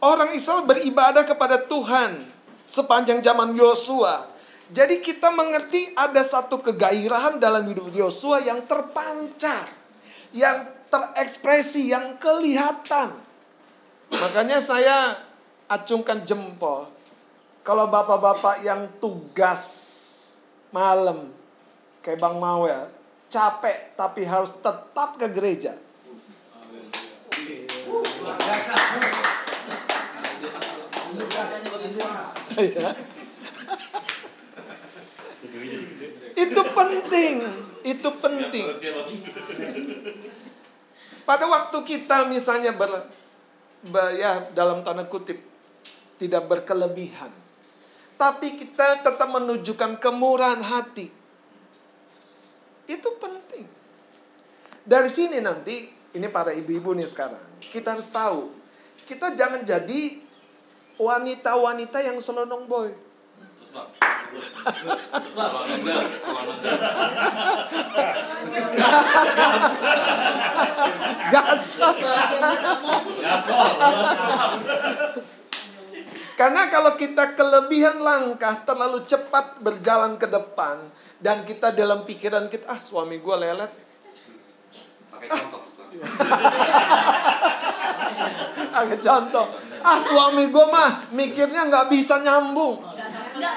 Orang 0.00 0.30
Israel 0.36 0.64
beribadah 0.64 1.24
kepada 1.24 1.60
Tuhan 1.60 2.24
sepanjang 2.64 3.20
zaman 3.20 3.52
Yosua. 3.52 4.32
Jadi 4.72 5.04
kita 5.04 5.28
mengerti 5.28 5.92
ada 5.92 6.24
satu 6.24 6.60
kegairahan 6.64 7.36
dalam 7.36 7.68
hidup 7.68 7.92
Yosua 7.92 8.40
yang 8.40 8.64
terpancar. 8.64 9.68
Yang 10.32 10.72
terekspresi, 10.88 11.92
yang 11.92 12.16
kelihatan. 12.16 13.23
Makanya 14.12 14.58
saya 14.60 15.16
acungkan 15.68 16.24
jempol. 16.28 16.90
Kalau 17.64 17.88
bapak-bapak 17.88 18.60
yang 18.60 18.84
tugas 19.00 19.62
malam 20.68 21.32
kayak 22.04 22.20
Bang 22.20 22.36
Mawel, 22.36 22.92
capek 23.32 23.96
tapi 23.96 24.28
harus 24.28 24.52
tetap 24.60 25.16
ke 25.16 25.26
gereja. 25.32 25.72
Iya. 32.54 32.88
itu 36.34 36.62
penting, 36.74 37.34
itu 37.82 38.08
penting. 38.20 38.66
Pada 41.24 41.44
waktu 41.48 41.78
kita 41.82 42.28
misalnya 42.28 42.76
ber, 42.76 42.90
ber- 42.90 43.23
ya 43.92 44.48
dalam 44.56 44.80
tanda 44.80 45.04
kutip 45.04 45.36
tidak 46.16 46.48
berkelebihan, 46.48 47.28
tapi 48.16 48.56
kita 48.56 49.04
tetap 49.04 49.28
menunjukkan 49.28 50.00
kemurahan 50.00 50.62
hati. 50.64 51.12
Itu 52.88 53.16
penting. 53.20 53.68
Dari 54.84 55.10
sini 55.10 55.40
nanti 55.40 55.88
ini 56.14 56.28
para 56.28 56.52
ibu-ibu 56.52 56.94
nih 56.96 57.08
sekarang, 57.08 57.42
kita 57.60 57.96
harus 57.96 58.08
tahu, 58.08 58.52
kita 59.04 59.36
jangan 59.36 59.64
jadi 59.64 60.20
wanita-wanita 61.00 61.98
yang 62.04 62.16
selonong 62.22 62.70
boy. 62.70 62.88
Gas. 71.32 71.64
Karena 76.34 76.66
kalau 76.66 76.98
kita 76.98 77.38
kelebihan 77.38 78.02
langkah 78.02 78.66
terlalu 78.66 79.06
cepat 79.06 79.62
berjalan 79.62 80.18
ke 80.18 80.26
depan 80.26 80.90
dan 81.22 81.46
kita 81.46 81.70
dalam 81.70 82.02
pikiran 82.02 82.50
kita 82.50 82.74
ah 82.74 82.80
suami 82.82 83.22
gue 83.22 83.36
lelet 83.38 83.70
Pakai 85.14 85.30
contoh. 85.30 85.62
agak 88.74 88.98
contoh 88.98 89.46
ah 89.86 89.98
suami 90.00 90.50
gue 90.50 90.66
mah 90.66 91.14
mikirnya 91.14 91.70
nggak 91.70 91.86
bisa 91.86 92.18
nyambung 92.18 92.82
Enggak. 93.34 93.54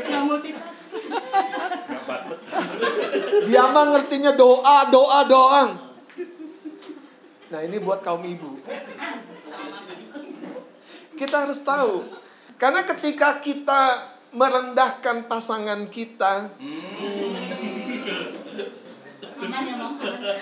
Nggak 0.00 0.22
multitasking. 0.28 1.08
Dia 3.48 3.64
mah 3.72 3.84
ngertinya 3.96 4.32
doa, 4.36 4.76
doa 4.92 5.20
doang. 5.24 5.70
Nah 7.50 7.60
ini 7.64 7.76
buat 7.80 8.04
kaum 8.04 8.22
ibu. 8.22 8.60
Kita 11.16 11.48
harus 11.48 11.60
tahu. 11.64 12.04
Karena 12.60 12.84
ketika 12.84 13.40
kita 13.40 14.12
merendahkan 14.36 15.26
pasangan 15.26 15.88
kita? 15.88 16.52
Aman. 16.60 17.79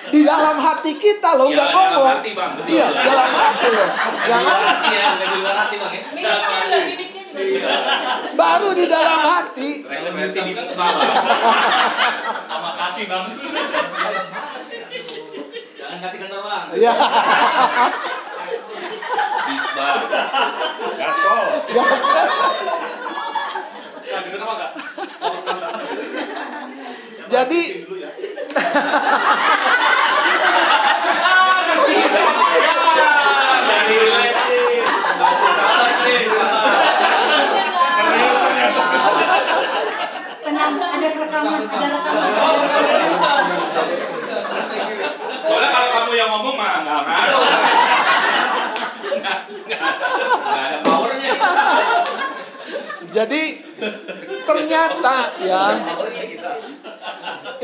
Di 0.09 0.21
dalam 0.23 0.57
hati 0.59 0.93
kita 0.95 1.31
loh 1.35 1.47
Ya, 1.47 1.55
nggak 1.55 1.69
dalam 1.69 1.91
ngomong. 1.95 2.11
hati, 2.11 2.31
Bang. 2.33 2.51
Betul. 2.57 2.73
Iya 2.73 2.87
dalam 2.91 3.31
hati 3.31 3.67
loh. 3.69 3.89
Jangan 4.21 4.59
hati 4.61 4.89
ya, 4.91 5.07
bukan 5.09 5.29
di 5.29 5.39
luar 5.39 5.57
hati 5.57 5.77
bang 5.77 5.93
ya. 5.93 6.03
Juga. 7.29 7.71
baru 8.35 8.69
di 8.73 8.85
dalam 8.85 9.21
hati. 9.21 9.71
Ekspresi 9.85 10.39
di. 10.43 10.53
Sama 12.49 12.71
kaki 12.75 13.03
bang. 13.07 13.25
Jangan 15.73 15.99
kasih 16.01 16.19
kendor 16.19 16.41
bang. 16.43 16.65
Ya, 16.75 16.93
Bis 19.47 19.67
bang. 19.71 19.99
Gaspol. 20.99 21.45
gas. 21.69 22.05
Nah, 24.09 24.21
gitu 24.25 24.37
apa 24.37 24.53
enggak? 24.53 24.73
Jadi 27.29 27.63
Tenang, 40.43 40.75
ada 40.75 41.09
rekaman, 41.15 41.63
ada 41.71 41.87
rekaman. 41.87 43.47
Soalnya 45.49 45.71
kalau 45.71 45.89
kamu 45.95 46.13
yang 46.19 46.31
ngomong 46.35 46.55
mah 46.59 46.83
nggak 46.83 47.03
ngaruh. 47.07 47.47
Nggak 49.19 49.39
nggak 49.71 49.81
ada 50.59 50.79
powernya. 50.83 51.33
jadi 53.09 53.43
ternyata 54.45 55.17
ya. 55.47 55.65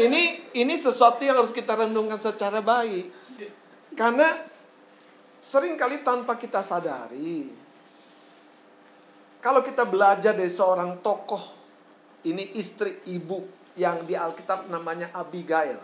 Ini 0.00 0.52
ini 0.56 0.74
sesuatu 0.74 1.22
yang 1.22 1.38
harus 1.38 1.54
kita 1.54 1.74
renungkan 1.74 2.18
secara 2.18 2.64
baik. 2.64 3.10
Karena 3.94 4.26
sering 5.38 5.78
kali 5.78 6.02
tanpa 6.02 6.34
kita 6.40 6.64
sadari 6.64 7.64
kalau 9.44 9.60
kita 9.60 9.84
belajar 9.84 10.32
dari 10.32 10.48
seorang 10.48 11.04
tokoh 11.04 11.44
ini 12.24 12.56
istri 12.56 13.04
ibu 13.12 13.44
yang 13.76 14.08
di 14.08 14.16
Alkitab 14.16 14.72
namanya 14.72 15.12
Abigail. 15.12 15.76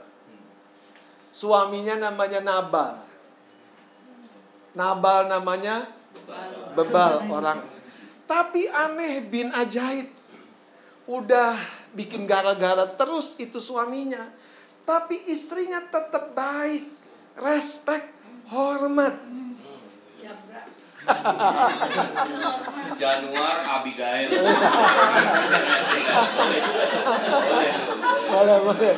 Suaminya 1.29 2.09
namanya 2.09 2.41
Nabal. 2.41 2.97
Nabal 4.73 5.29
namanya 5.29 5.85
bebal 6.73 7.29
orang. 7.29 7.61
Tapi 8.25 8.65
aneh 8.65 9.29
bin 9.29 9.53
ajaib. 9.53 10.09
Udah 11.05 11.53
bikin 11.95 12.27
gara-gara 12.27 12.87
terus 12.95 13.35
itu 13.43 13.59
suaminya. 13.59 14.31
Tapi 14.87 15.31
istrinya 15.31 15.83
tetap 15.87 16.35
baik. 16.35 16.87
Respect, 17.39 18.11
hormat. 18.51 19.15
Januar 23.01 23.57
Abigail. 23.81 24.29
Boleh, 28.29 28.59
boleh. 28.61 28.95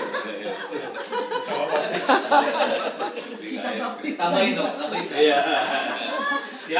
Tambahin 4.22 4.54
dong, 4.54 4.74
tambahin. 4.78 5.06
Iya. 5.10 5.38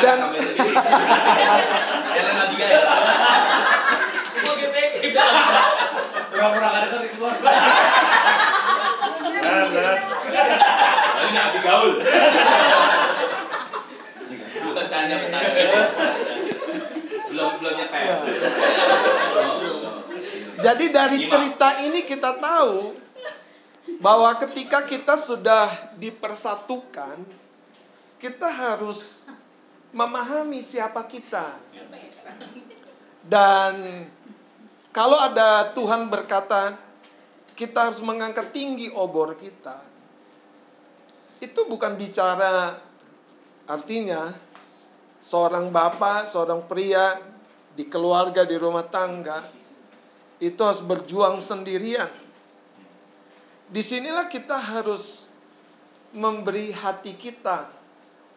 Dan-. 0.03 0.31
Ellen 2.13 2.37
Abigail. 2.39 2.83
Pura-pura 6.43 6.75
nggak 6.75 6.91
ada 6.91 7.07
keluar. 7.07 7.37
Dan, 9.39 9.67
dan. 9.71 9.99
Ini 11.23 11.39
Abigail. 11.39 11.87
Bukan 14.67 14.87
canda 14.91 15.15
bercanda. 15.23 15.51
Belum 17.31 17.51
belum. 17.63 17.75
Jadi 20.59 20.85
dari 20.91 21.19
cerita 21.31 21.69
ini 21.87 22.03
kita 22.03 22.35
tahu 22.35 22.99
bahwa 24.03 24.35
ketika 24.43 24.83
kita 24.83 25.15
sudah 25.15 25.95
dipersatukan, 25.95 27.23
kita 28.19 28.51
harus 28.51 29.31
memahami 29.95 30.59
siapa 30.59 31.07
kita. 31.07 31.55
Dan 33.23 34.11
kalau 34.93 35.17
ada 35.17 35.73
Tuhan 35.73 36.13
berkata, 36.13 36.77
kita 37.57 37.89
harus 37.89 38.05
mengangkat 38.05 38.53
tinggi 38.53 38.93
obor 38.93 39.33
kita. 39.41 39.81
Itu 41.41 41.65
bukan 41.65 41.97
bicara 41.97 42.77
artinya 43.65 44.37
seorang 45.17 45.73
bapak, 45.73 46.29
seorang 46.29 46.69
pria 46.69 47.17
di 47.73 47.89
keluarga, 47.89 48.45
di 48.45 48.57
rumah 48.61 48.85
tangga 48.85 49.41
itu 50.43 50.61
harus 50.61 50.85
berjuang 50.85 51.41
sendirian. 51.41 52.11
Di 53.73 53.81
sinilah 53.81 54.29
kita 54.29 54.59
harus 54.61 55.33
memberi 56.13 56.75
hati 56.75 57.17
kita 57.17 57.71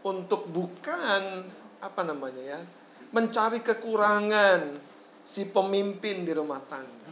untuk 0.08 0.48
bukan 0.48 1.44
apa 1.84 2.02
namanya 2.08 2.56
ya, 2.56 2.60
mencari 3.12 3.60
kekurangan 3.60 4.94
si 5.26 5.50
pemimpin 5.50 6.22
di 6.22 6.30
rumah 6.38 6.62
tangga. 6.70 7.10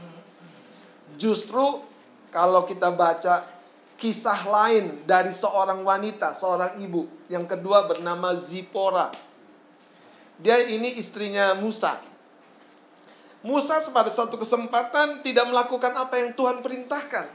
Justru 1.18 1.82
kalau 2.30 2.62
kita 2.62 2.94
baca 2.94 3.50
kisah 3.98 4.46
lain 4.46 5.02
dari 5.10 5.34
seorang 5.34 5.82
wanita, 5.82 6.38
seorang 6.38 6.78
ibu, 6.78 7.10
yang 7.26 7.50
kedua 7.50 7.90
bernama 7.90 8.38
Zipora. 8.38 9.10
Dia 10.38 10.62
ini 10.62 11.02
istrinya 11.02 11.58
Musa. 11.58 11.98
Musa 13.42 13.82
pada 13.92 14.08
suatu 14.08 14.38
kesempatan 14.38 15.26
tidak 15.26 15.50
melakukan 15.50 15.94
apa 15.98 16.22
yang 16.22 16.32
Tuhan 16.38 16.62
perintahkan. 16.62 17.28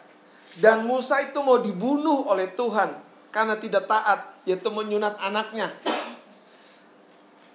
Dan 0.58 0.86
Musa 0.88 1.20
itu 1.22 1.38
mau 1.44 1.60
dibunuh 1.60 2.26
oleh 2.26 2.50
Tuhan 2.54 2.96
karena 3.28 3.54
tidak 3.60 3.86
taat, 3.86 4.42
yaitu 4.48 4.72
menyunat 4.72 5.14
anaknya. 5.20 5.70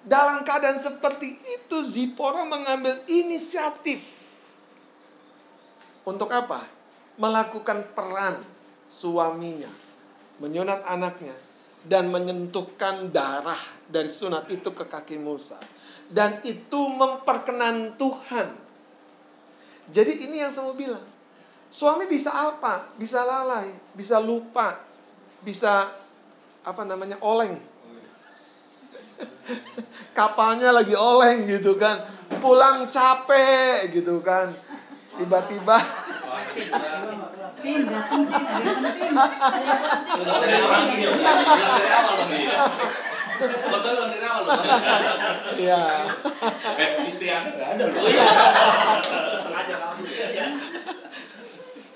Dalam 0.04 0.44
keadaan 0.44 0.84
seperti 0.84 1.39
itu, 1.39 1.78
Zipora 1.88 2.44
mengambil 2.44 3.00
inisiatif. 3.08 4.28
Untuk 6.04 6.28
apa? 6.28 6.60
Melakukan 7.16 7.96
peran 7.96 8.44
suaminya. 8.92 9.72
Menyunat 10.44 10.84
anaknya. 10.84 11.36
Dan 11.84 12.12
menyentuhkan 12.12 13.12
darah 13.12 13.60
dari 13.88 14.08
sunat 14.08 14.48
itu 14.52 14.72
ke 14.76 14.88
kaki 14.88 15.20
Musa. 15.20 15.60
Dan 16.12 16.44
itu 16.44 16.80
memperkenan 16.92 17.96
Tuhan. 17.96 18.48
Jadi 19.92 20.28
ini 20.28 20.44
yang 20.44 20.52
saya 20.52 20.68
mau 20.68 20.76
bilang. 20.76 21.04
Suami 21.74 22.08
bisa 22.08 22.30
apa? 22.30 22.92
Bisa 22.96 23.24
lalai, 23.26 23.72
bisa 23.98 24.22
lupa, 24.22 24.78
bisa 25.42 25.89
apa 26.63 26.84
namanya 26.86 27.18
oleng. 27.20 27.73
Kapalnya 30.17 30.73
lagi 30.73 30.93
oleng 30.93 31.49
gitu 31.49 31.76
kan. 31.76 32.02
Pulang 32.41 32.89
capek 32.89 33.93
gitu 33.93 34.21
kan. 34.26 34.54
Tiba-tiba 35.13 35.78
Eh, 46.78 47.08
istri 47.08 47.32
Anda 47.32 47.63
ada 47.63 47.84
loh. 47.88 48.04
Sengaja 49.39 49.76
kamu. 49.80 50.04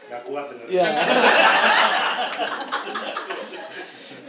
Gak 0.07 0.21
kuat. 0.23 0.47
Ya. 0.71 0.87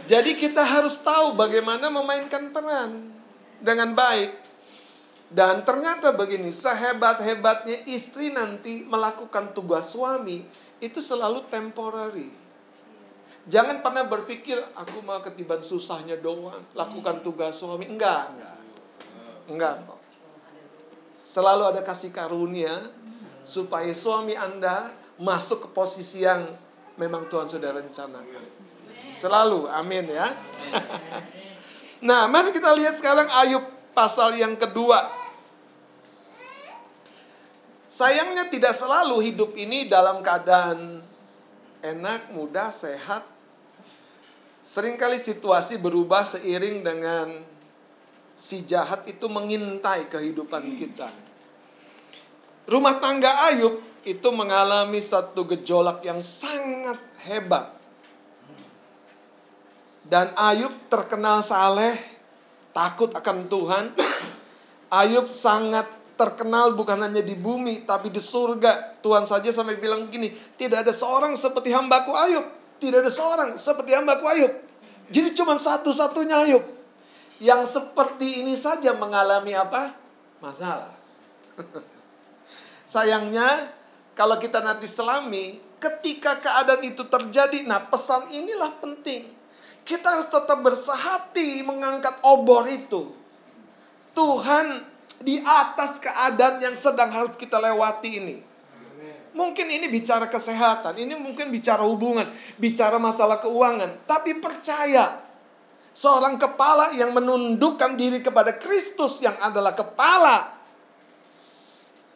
Jadi 0.09 0.33
kita 0.33 0.65
harus 0.65 0.97
tahu 1.05 1.37
bagaimana 1.37 1.93
memainkan 1.93 2.49
peran 2.49 3.13
dengan 3.61 3.93
baik. 3.93 4.33
Dan 5.29 5.61
ternyata 5.61 6.09
begini, 6.09 6.49
sehebat-hebatnya 6.49 7.85
istri 7.85 8.33
nanti 8.33 8.81
melakukan 8.89 9.53
tugas 9.53 9.93
suami 9.93 10.41
itu 10.81 10.97
selalu 10.97 11.45
temporary. 11.53 12.33
Jangan 13.45 13.85
pernah 13.85 14.09
berpikir 14.09 14.57
aku 14.73 15.05
mau 15.05 15.21
ketiban 15.21 15.61
susahnya 15.61 16.17
doang, 16.17 16.57
lakukan 16.73 17.21
tugas 17.21 17.61
suami. 17.61 17.85
Enggak, 17.85 18.33
enggak. 18.33 18.57
Enggak 19.45 19.73
kok. 19.85 20.01
Selalu 21.21 21.63
ada 21.69 21.81
kasih 21.85 22.09
karunia 22.09 22.73
supaya 23.45 23.93
suami 23.93 24.33
Anda 24.33 24.89
masuk 25.21 25.65
ke 25.65 25.69
posisi 25.69 26.25
yang 26.25 26.49
memang 26.97 27.29
Tuhan 27.29 27.45
sudah 27.45 27.77
rencanakan. 27.77 28.58
Selalu, 29.19 29.67
amin 29.67 30.07
ya. 30.07 30.31
nah, 32.07 32.23
mari 32.31 32.55
kita 32.55 32.71
lihat 32.71 32.95
sekarang 32.95 33.27
Ayub 33.27 33.67
pasal 33.91 34.39
yang 34.39 34.55
kedua. 34.55 35.11
Sayangnya 37.91 38.47
tidak 38.47 38.71
selalu 38.71 39.19
hidup 39.27 39.59
ini 39.59 39.91
dalam 39.91 40.23
keadaan 40.23 41.03
enak, 41.83 42.31
mudah, 42.31 42.71
sehat. 42.71 43.27
Seringkali 44.63 45.19
situasi 45.19 45.75
berubah 45.75 46.23
seiring 46.23 46.79
dengan 46.79 47.27
si 48.39 48.63
jahat 48.63 49.03
itu 49.03 49.27
mengintai 49.27 50.07
kehidupan 50.07 50.63
kita. 50.79 51.11
Rumah 52.71 53.03
tangga 53.03 53.51
Ayub 53.51 53.83
itu 54.07 54.29
mengalami 54.31 55.03
satu 55.03 55.43
gejolak 55.43 56.05
yang 56.07 56.23
sangat 56.23 57.01
hebat. 57.27 57.78
Dan 60.09 60.33
Ayub 60.33 60.73
terkenal 60.89 61.45
saleh, 61.45 61.93
takut 62.73 63.13
akan 63.13 63.45
Tuhan. 63.45 63.93
Ayub 64.89 65.29
sangat 65.29 65.85
terkenal 66.17 66.73
bukan 66.73 66.97
hanya 66.97 67.21
di 67.21 67.37
bumi 67.37 67.85
tapi 67.85 68.09
di 68.09 68.17
surga. 68.17 68.99
Tuhan 69.05 69.29
saja 69.29 69.53
sampai 69.53 69.77
bilang 69.77 70.09
begini, 70.09 70.33
tidak 70.57 70.89
ada 70.89 70.91
seorang 70.91 71.37
seperti 71.37 71.69
hambaku 71.69 72.11
Ayub. 72.17 72.41
Tidak 72.81 73.05
ada 73.05 73.11
seorang 73.13 73.49
seperti 73.53 73.93
hambaku 73.93 74.25
Ayub. 74.25 74.53
Jadi 75.13 75.29
cuma 75.37 75.61
satu-satunya 75.61 76.41
Ayub. 76.41 76.65
Yang 77.37 77.77
seperti 77.77 78.41
ini 78.41 78.57
saja 78.57 78.97
mengalami 78.97 79.53
apa? 79.53 79.93
Masalah. 80.41 80.91
Sayangnya 82.97 83.69
kalau 84.17 84.41
kita 84.41 84.59
nanti 84.65 84.89
selami, 84.89 85.61
ketika 85.77 86.41
keadaan 86.41 86.81
itu 86.81 87.05
terjadi, 87.05 87.61
nah 87.63 87.85
pesan 87.87 88.33
inilah 88.33 88.73
penting. 88.81 89.38
Kita 89.83 90.19
harus 90.19 90.29
tetap 90.29 90.59
bersehati 90.61 91.65
mengangkat 91.65 92.21
obor 92.21 92.69
itu. 92.69 93.09
Tuhan 94.13 94.85
di 95.19 95.39
atas 95.43 95.99
keadaan 95.99 96.63
yang 96.63 96.75
sedang 96.79 97.11
harus 97.11 97.35
kita 97.35 97.59
lewati 97.59 98.11
ini. 98.19 98.37
Mungkin 99.29 99.69
ini 99.69 99.85
bicara 99.87 100.25
kesehatan, 100.25 100.97
ini 100.97 101.13
mungkin 101.13 101.53
bicara 101.53 101.85
hubungan, 101.85 102.25
bicara 102.57 102.97
masalah 102.97 103.37
keuangan, 103.37 104.01
tapi 104.09 104.33
percaya 104.41 105.21
seorang 105.93 106.41
kepala 106.41 106.97
yang 106.97 107.13
menundukkan 107.13 107.93
diri 107.93 108.25
kepada 108.25 108.57
Kristus 108.57 109.21
yang 109.21 109.37
adalah 109.37 109.77
kepala. 109.77 110.57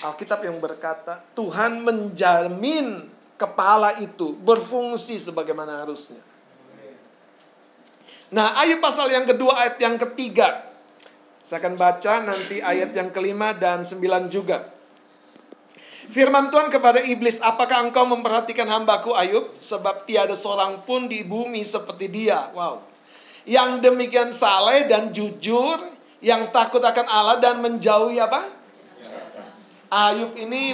Alkitab 0.03 0.41
yang 0.43 0.57
berkata, 0.57 1.21
Tuhan 1.37 1.85
menjamin 1.85 3.07
kepala 3.37 4.01
itu 4.01 4.33
berfungsi 4.41 5.21
sebagaimana 5.21 5.85
harusnya. 5.85 6.32
Nah, 8.33 8.57
Ayub 8.57 8.81
pasal 8.81 9.13
yang 9.13 9.29
kedua 9.29 9.53
ayat 9.61 9.77
yang 9.77 9.93
ketiga. 10.01 10.65
Saya 11.45 11.61
akan 11.61 11.77
baca 11.77 12.13
nanti 12.25 12.57
ayat 12.57 12.89
yang 12.97 13.13
kelima 13.13 13.53
dan 13.53 13.85
sembilan 13.85 14.25
juga. 14.33 14.73
Firman 16.09 16.49
Tuhan 16.49 16.73
kepada 16.73 16.99
iblis, 17.05 17.37
apakah 17.39 17.85
engkau 17.85 18.09
memperhatikan 18.09 18.65
hambaku 18.65 19.13
Ayub? 19.13 19.53
Sebab 19.61 20.09
tiada 20.09 20.33
seorang 20.33 20.81
pun 20.81 21.05
di 21.05 21.21
bumi 21.21 21.61
seperti 21.61 22.09
dia. 22.09 22.49
Wow. 22.57 22.81
Yang 23.45 23.85
demikian 23.85 24.33
saleh 24.33 24.89
dan 24.89 25.13
jujur, 25.13 25.77
yang 26.23 26.49
takut 26.49 26.81
akan 26.81 27.05
Allah 27.05 27.37
dan 27.37 27.61
menjauhi 27.61 28.17
apa? 28.17 28.49
Ayub 29.93 30.33
ini 30.41 30.73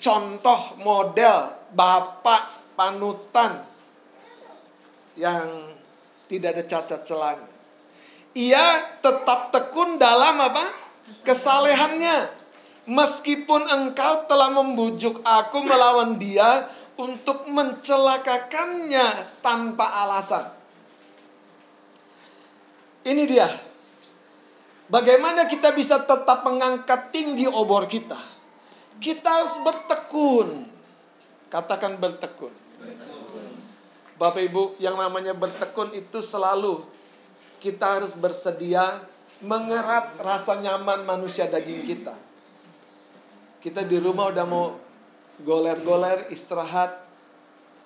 contoh 0.00 0.80
model 0.80 1.52
bapak 1.76 2.72
panutan 2.72 3.60
yang 5.20 5.67
tidak 6.28 6.54
ada 6.54 6.64
cacat 6.68 7.00
celanya 7.02 7.58
ia 8.38 8.94
tetap 9.02 9.50
tekun 9.50 9.98
dalam 9.98 10.38
apa? 10.38 10.64
Kesalehannya. 11.26 12.30
Meskipun 12.88 13.68
engkau 13.68 14.30
telah 14.30 14.48
membujuk 14.48 15.20
aku 15.26 15.60
melawan 15.66 16.16
dia 16.16 16.70
untuk 16.96 17.50
mencelakakannya 17.50 19.28
tanpa 19.44 20.06
alasan. 20.06 20.46
Ini 23.04 23.22
dia. 23.28 23.48
Bagaimana 24.88 25.44
kita 25.44 25.74
bisa 25.76 26.00
tetap 26.06 26.46
mengangkat 26.48 27.12
tinggi 27.12 27.44
obor 27.44 27.84
kita? 27.90 28.16
Kita 29.02 29.42
harus 29.44 29.60
bertekun. 29.60 30.64
Katakan 31.52 32.00
bertekun. 32.00 32.67
Bapak 34.18 34.42
Ibu, 34.50 34.82
yang 34.82 34.98
namanya 34.98 35.30
bertekun 35.30 35.94
itu 35.94 36.18
selalu 36.18 36.82
kita 37.62 38.02
harus 38.02 38.18
bersedia 38.18 39.06
mengerat 39.38 40.18
rasa 40.18 40.58
nyaman 40.58 41.06
manusia 41.06 41.46
daging 41.46 41.86
kita. 41.86 42.18
Kita 43.62 43.86
di 43.86 43.94
rumah 44.02 44.34
udah 44.34 44.46
mau 44.46 44.74
goler-goler 45.38 46.26
istirahat, 46.34 46.98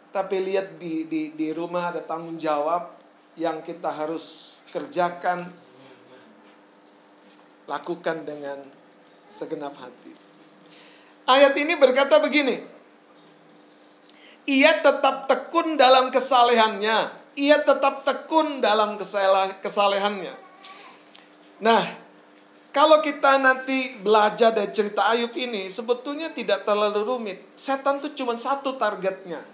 tapi 0.08 0.40
lihat 0.40 0.80
di, 0.80 1.04
di, 1.04 1.36
di 1.36 1.52
rumah 1.52 1.92
ada 1.92 2.00
tanggung 2.00 2.40
jawab 2.40 2.96
yang 3.36 3.60
kita 3.60 3.92
harus 3.92 4.60
kerjakan, 4.72 5.52
lakukan 7.68 8.24
dengan 8.24 8.64
segenap 9.28 9.76
hati. 9.76 10.12
Ayat 11.28 11.52
ini 11.60 11.76
berkata 11.76 12.16
begini, 12.20 12.71
ia 14.46 14.82
tetap 14.82 15.30
tekun 15.30 15.78
dalam 15.78 16.10
kesalehannya, 16.10 17.10
ia 17.38 17.58
tetap 17.62 18.02
tekun 18.02 18.58
dalam 18.58 18.98
kesalehannya. 19.62 20.34
Nah, 21.62 21.84
kalau 22.74 23.04
kita 23.04 23.38
nanti 23.38 24.00
belajar 24.00 24.50
dari 24.50 24.72
cerita 24.74 25.06
Ayub 25.12 25.30
ini, 25.36 25.68
sebetulnya 25.68 26.32
tidak 26.34 26.66
terlalu 26.66 27.04
rumit. 27.04 27.38
Setan 27.54 28.00
tuh 28.02 28.16
cuma 28.16 28.34
satu 28.34 28.74
targetnya. 28.80 29.44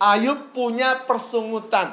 Ayub 0.00 0.56
punya 0.56 1.04
persungutan. 1.04 1.92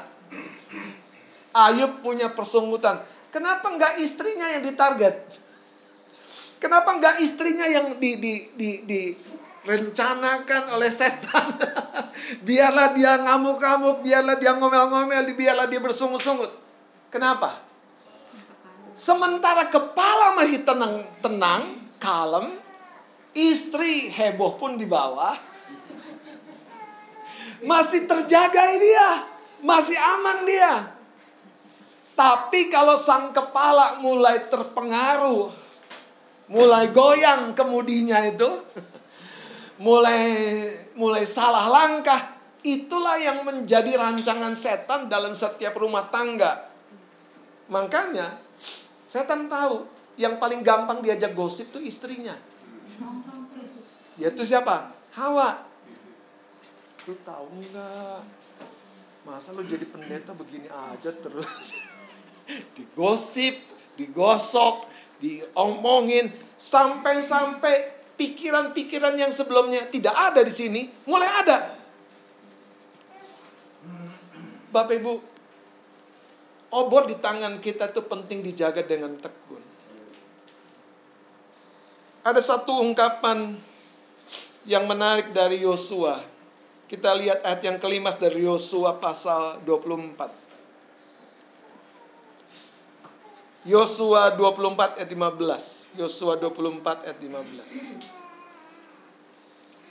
Ayub 1.52 2.00
punya 2.00 2.32
persungutan. 2.32 3.04
Kenapa 3.28 3.68
nggak 3.68 4.00
istrinya 4.00 4.48
yang 4.56 4.64
ditarget? 4.64 5.20
Kenapa 6.56 6.96
nggak 6.96 7.20
istrinya 7.20 7.68
yang 7.68 8.00
di, 8.00 8.16
di, 8.16 8.34
di, 8.56 8.70
di 8.88 9.00
rencanakan 9.68 10.80
oleh 10.80 10.88
setan. 10.88 11.52
biarlah 12.48 12.96
dia 12.96 13.20
ngamuk-ngamuk, 13.20 14.00
biarlah 14.00 14.40
dia 14.40 14.56
ngomel-ngomel, 14.56 15.36
biarlah 15.36 15.68
dia 15.68 15.76
bersungut-sungut. 15.76 16.48
Kenapa? 17.12 17.60
Sementara 18.96 19.68
kepala 19.68 20.34
masih 20.40 20.64
tenang-tenang, 20.64 21.76
kalem, 22.00 22.56
istri 23.36 24.08
heboh 24.08 24.56
pun 24.56 24.80
di 24.80 24.88
bawah. 24.88 25.36
Masih 27.62 28.08
terjaga 28.08 28.64
dia, 28.80 29.08
masih 29.60 29.94
aman 29.94 30.38
dia. 30.48 30.74
Tapi 32.18 32.66
kalau 32.66 32.98
sang 32.98 33.30
kepala 33.30 34.02
mulai 34.02 34.50
terpengaruh, 34.50 35.54
mulai 36.50 36.90
goyang 36.90 37.54
kemudinya 37.54 38.18
itu, 38.26 38.50
mulai 39.78 40.22
mulai 40.98 41.22
salah 41.22 41.70
langkah, 41.70 42.38
itulah 42.66 43.14
yang 43.18 43.46
menjadi 43.46 43.94
rancangan 43.94 44.54
setan 44.54 45.06
dalam 45.06 45.32
setiap 45.32 45.74
rumah 45.78 46.06
tangga. 46.10 46.70
Makanya 47.70 48.38
setan 49.06 49.46
tahu 49.46 49.86
yang 50.18 50.36
paling 50.42 50.66
gampang 50.66 50.98
diajak 50.98 51.32
gosip 51.32 51.70
itu 51.70 51.78
istrinya. 51.86 52.34
Yaitu 54.18 54.42
siapa? 54.42 54.90
Hawa. 55.14 55.62
Lu 57.06 57.14
tahu 57.22 57.46
nggak? 57.62 58.20
Masa 59.22 59.54
lu 59.54 59.62
jadi 59.62 59.86
pendeta 59.86 60.34
begini 60.34 60.66
aja 60.66 61.14
terus? 61.14 61.78
digosip, 62.76 63.60
digosok, 63.94 64.88
diomongin 65.22 66.32
sampai-sampai 66.56 67.97
pikiran-pikiran 68.18 69.14
yang 69.14 69.30
sebelumnya 69.30 69.86
tidak 69.86 70.12
ada 70.12 70.42
di 70.42 70.50
sini 70.50 70.90
mulai 71.06 71.30
ada. 71.30 71.58
Bapak 74.68 75.00
Ibu, 75.00 75.14
obor 76.74 77.08
di 77.08 77.16
tangan 77.16 77.56
kita 77.62 77.88
itu 77.88 78.04
penting 78.04 78.44
dijaga 78.44 78.84
dengan 78.84 79.16
tekun. 79.16 79.62
Ada 82.26 82.42
satu 82.44 82.84
ungkapan 82.84 83.56
yang 84.68 84.84
menarik 84.84 85.32
dari 85.32 85.64
Yosua. 85.64 86.20
Kita 86.84 87.16
lihat 87.16 87.40
ayat 87.40 87.64
yang 87.64 87.78
kelima 87.80 88.12
dari 88.12 88.44
Yosua 88.44 89.00
pasal 89.00 89.64
24. 89.64 90.47
Yosua 93.68 94.32
24 94.32 94.96
ayat 94.96 95.12
15. 95.12 96.00
Yosua 96.00 96.40
24 96.40 97.04
ayat 97.04 97.20
15. 97.20 98.00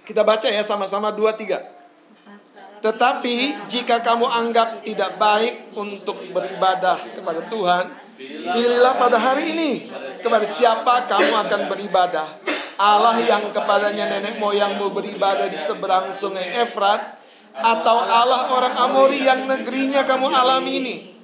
Kita 0.01 0.25
baca 0.25 0.49
ya 0.49 0.65
sama-sama 0.65 1.13
2 1.13 1.29
3. 1.37 2.81
Tetapi 2.81 3.69
jika 3.69 4.01
kamu 4.01 4.25
anggap 4.25 4.81
tidak 4.81 5.21
baik 5.21 5.77
untuk 5.77 6.17
beribadah 6.33 6.97
kepada 7.13 7.45
Tuhan, 7.53 7.85
pilihlah 8.17 8.97
pada 8.97 9.17
hari 9.21 9.53
ini 9.53 9.93
kepada 10.25 10.45
siapa 10.45 11.05
kamu 11.05 11.37
akan 11.45 11.61
beribadah. 11.69 12.25
Allah 12.77 13.17
yang 13.21 13.49
kepadanya 13.53 14.09
nenek 14.09 14.37
moyangmu 14.41 14.89
beribadah 14.93 15.49
di 15.49 15.57
seberang 15.57 16.13
sungai 16.13 16.61
Efrat, 16.61 17.17
atau 17.57 17.97
Allah 18.05 18.53
orang 18.53 18.77
Amori 18.77 19.25
yang 19.25 19.49
negerinya 19.49 20.05
kamu 20.05 20.29
alami 20.29 20.71
ini. 20.77 21.16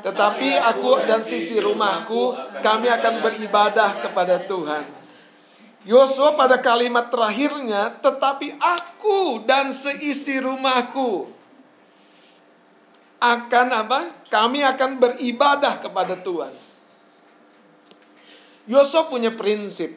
Tetapi 0.00 0.48
aku 0.56 1.04
dan 1.04 1.20
sisi 1.20 1.60
rumahku, 1.60 2.32
kami 2.64 2.88
akan 2.88 3.20
beribadah 3.20 4.00
kepada 4.00 4.40
Tuhan. 4.48 4.84
Yosua 5.88 6.36
pada 6.36 6.60
kalimat 6.60 7.08
terakhirnya, 7.08 7.96
tetapi 8.00 8.56
aku 8.58 9.44
dan 9.44 9.72
seisi 9.72 10.36
rumahku 10.40 11.28
akan 13.18 13.66
apa? 13.72 14.00
Kami 14.28 14.60
akan 14.62 15.00
beribadah 15.00 15.80
kepada 15.80 16.14
Tuhan. 16.18 16.52
Yosua 18.68 19.08
punya 19.08 19.32
prinsip. 19.32 19.96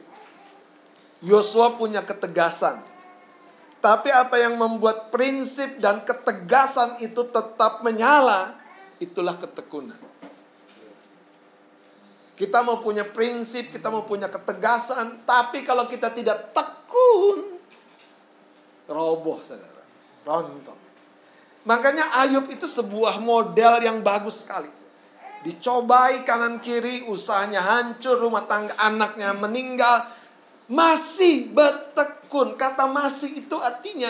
Yosua 1.19 1.75
punya 1.75 2.01
ketegasan. 2.01 2.81
Tapi 3.81 4.13
apa 4.13 4.38
yang 4.38 4.55
membuat 4.62 5.10
prinsip 5.10 5.81
dan 5.81 6.05
ketegasan 6.05 7.01
itu 7.01 7.25
tetap 7.27 7.81
menyala, 7.81 8.61
itulah 9.01 9.35
ketekunan. 9.35 9.97
Kita 12.37 12.65
mau 12.65 12.81
punya 12.81 13.05
prinsip, 13.05 13.69
kita 13.69 13.89
mau 13.93 14.05
punya 14.05 14.25
ketegasan, 14.29 15.25
tapi 15.25 15.61
kalau 15.61 15.85
kita 15.85 16.09
tidak 16.09 16.53
tekun, 16.53 17.61
roboh 18.89 19.37
saudara, 19.45 19.83
rontok. 20.25 20.77
Makanya 21.61 22.25
Ayub 22.25 22.49
itu 22.49 22.65
sebuah 22.65 23.21
model 23.21 23.85
yang 23.85 24.01
bagus 24.01 24.41
sekali. 24.41 24.69
Dicobai 25.45 26.25
kanan 26.25 26.57
kiri, 26.61 27.05
usahanya 27.05 27.61
hancur, 27.61 28.17
rumah 28.17 28.45
tangga 28.49 28.73
anaknya 28.77 29.33
meninggal, 29.37 30.09
masih 30.65 31.49
bertekun. 31.53 32.57
Kata 32.57 32.89
masih 32.89 33.45
itu 33.45 33.57
artinya 33.61 34.09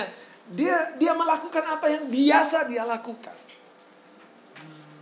dia 0.51 0.95
dia 0.99 1.15
melakukan 1.15 1.63
apa 1.67 1.87
yang 1.87 2.07
biasa 2.07 2.67
dia 2.67 2.83
lakukan. 2.83 3.40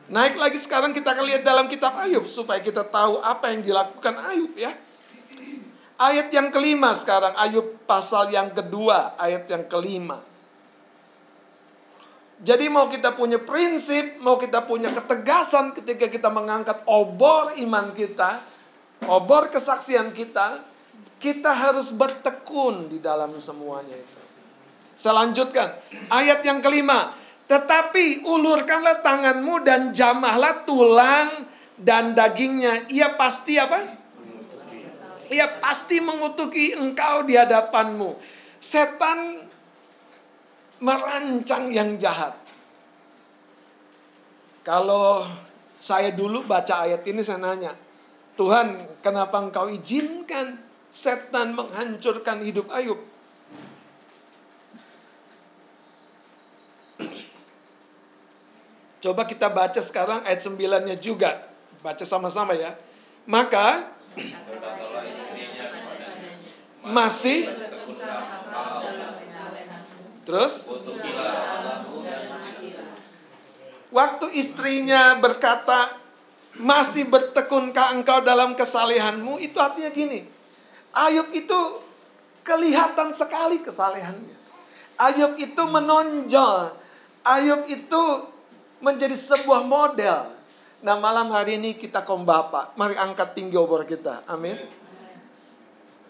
Naik 0.09 0.41
lagi 0.41 0.57
sekarang 0.57 0.89
kita 0.89 1.13
akan 1.13 1.25
lihat 1.29 1.45
dalam 1.45 1.69
kitab 1.69 1.93
Ayub 2.01 2.25
supaya 2.25 2.57
kita 2.65 2.81
tahu 2.81 3.21
apa 3.21 3.53
yang 3.53 3.61
dilakukan 3.61 4.17
Ayub 4.17 4.53
ya. 4.57 4.73
Ayat 6.01 6.33
yang 6.33 6.49
kelima 6.49 6.97
sekarang 6.97 7.37
Ayub 7.37 7.85
pasal 7.85 8.33
yang 8.33 8.49
kedua 8.49 9.13
ayat 9.21 9.45
yang 9.45 9.69
kelima. 9.69 10.17
Jadi 12.39 12.71
mau 12.71 12.87
kita 12.87 13.13
punya 13.13 13.37
prinsip, 13.37 14.17
mau 14.23 14.39
kita 14.39 14.63
punya 14.63 14.95
ketegasan 14.95 15.75
ketika 15.75 16.07
kita 16.07 16.31
mengangkat 16.31 16.87
obor 16.87 17.51
iman 17.59 17.91
kita, 17.91 18.39
obor 19.11 19.51
kesaksian 19.51 20.15
kita, 20.15 20.63
kita 21.19 21.51
harus 21.51 21.91
bertekun 21.91 22.87
di 22.87 23.03
dalam 23.03 23.35
semuanya 23.37 23.91
itu. 23.91 24.19
Saya 24.95 25.19
lanjutkan. 25.23 25.67
Ayat 26.07 26.39
yang 26.47 26.63
kelima. 26.63 27.11
Tetapi 27.49 28.29
ulurkanlah 28.29 29.01
tanganmu 29.01 29.65
dan 29.65 29.89
jamahlah 29.89 30.61
tulang 30.69 31.49
dan 31.81 32.13
dagingnya. 32.13 32.85
Ia 32.93 33.17
pasti 33.17 33.57
apa? 33.57 33.89
Ia 35.33 35.57
pasti 35.57 35.97
mengutuki 35.97 36.77
engkau 36.77 37.25
di 37.25 37.33
hadapanmu. 37.33 38.21
Setan 38.61 39.49
merancang 40.77 41.73
yang 41.73 41.97
jahat. 41.97 42.37
Kalau 44.61 45.25
saya 45.81 46.13
dulu 46.13 46.45
baca 46.45 46.85
ayat 46.85 47.01
ini 47.09 47.25
saya 47.25 47.41
nanya, 47.41 47.73
Tuhan 48.37 49.01
kenapa 49.01 49.41
engkau 49.41 49.73
izinkan 49.73 50.61
setan 50.93 51.57
menghancurkan 51.57 52.45
hidup 52.45 52.69
Ayub? 52.69 53.08
Coba 58.99 59.23
kita 59.23 59.47
baca 59.47 59.79
sekarang 59.79 60.19
ayat 60.27 60.43
9-nya 60.43 60.95
juga. 60.99 61.47
Baca 61.79 62.03
sama-sama 62.03 62.51
ya. 62.55 62.75
Maka 63.23 63.87
masih 66.83 67.47
Terus 70.29 70.69
Waktu 73.89 74.25
istrinya 74.37 75.17
berkata 75.17 75.89
masih 76.61 77.09
bertekunkah 77.09 77.97
engkau 77.97 78.21
dalam 78.21 78.53
kesalehanmu 78.53 79.41
itu 79.41 79.57
artinya 79.57 79.89
gini. 79.89 80.21
Ayub 80.93 81.33
itu 81.33 81.57
kelihatan 82.45 83.17
sekali 83.17 83.65
kesalehannya. 83.65 84.37
Ayub 84.93 85.33
itu 85.41 85.63
menonjol. 85.65 86.69
Ayub 87.25 87.65
itu 87.65 88.03
menjadi 88.79 89.15
sebuah 89.15 89.63
model. 89.67 90.35
Nah 90.79 90.95
malam 90.95 91.27
hari 91.35 91.59
ini 91.59 91.75
kita 91.75 92.03
kaum 92.07 92.23
bapak, 92.23 92.75
mari 92.79 92.95
angkat 92.95 93.35
tinggi 93.35 93.59
obor 93.59 93.83
kita. 93.83 94.23
Amin. 94.31 94.55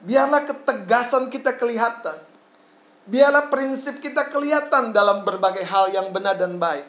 Biarlah 0.05 0.45
ketegasan 0.45 1.27
kita 1.27 1.57
kelihatan. 1.57 2.17
Biarlah 3.09 3.49
prinsip 3.49 3.97
kita 3.99 4.29
kelihatan 4.29 4.93
dalam 4.93 5.25
berbagai 5.25 5.65
hal 5.65 5.89
yang 5.89 6.13
benar 6.13 6.37
dan 6.37 6.61
baik. 6.61 6.85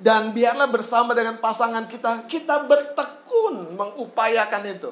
Dan 0.00 0.34
biarlah 0.34 0.66
bersama 0.66 1.14
dengan 1.14 1.38
pasangan 1.38 1.86
kita, 1.86 2.26
kita 2.26 2.66
bertekun 2.66 3.78
mengupayakan 3.78 4.64
itu. 4.66 4.90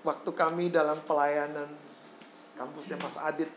Waktu 0.00 0.30
kami 0.32 0.72
dalam 0.72 1.00
pelayanan 1.04 1.68
kampusnya 2.56 3.00
Mas 3.00 3.16
Adit, 3.20 3.48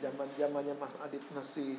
zaman-zamannya 0.00 0.76
Mas 0.76 0.96
Adit 1.00 1.24
masih 1.32 1.76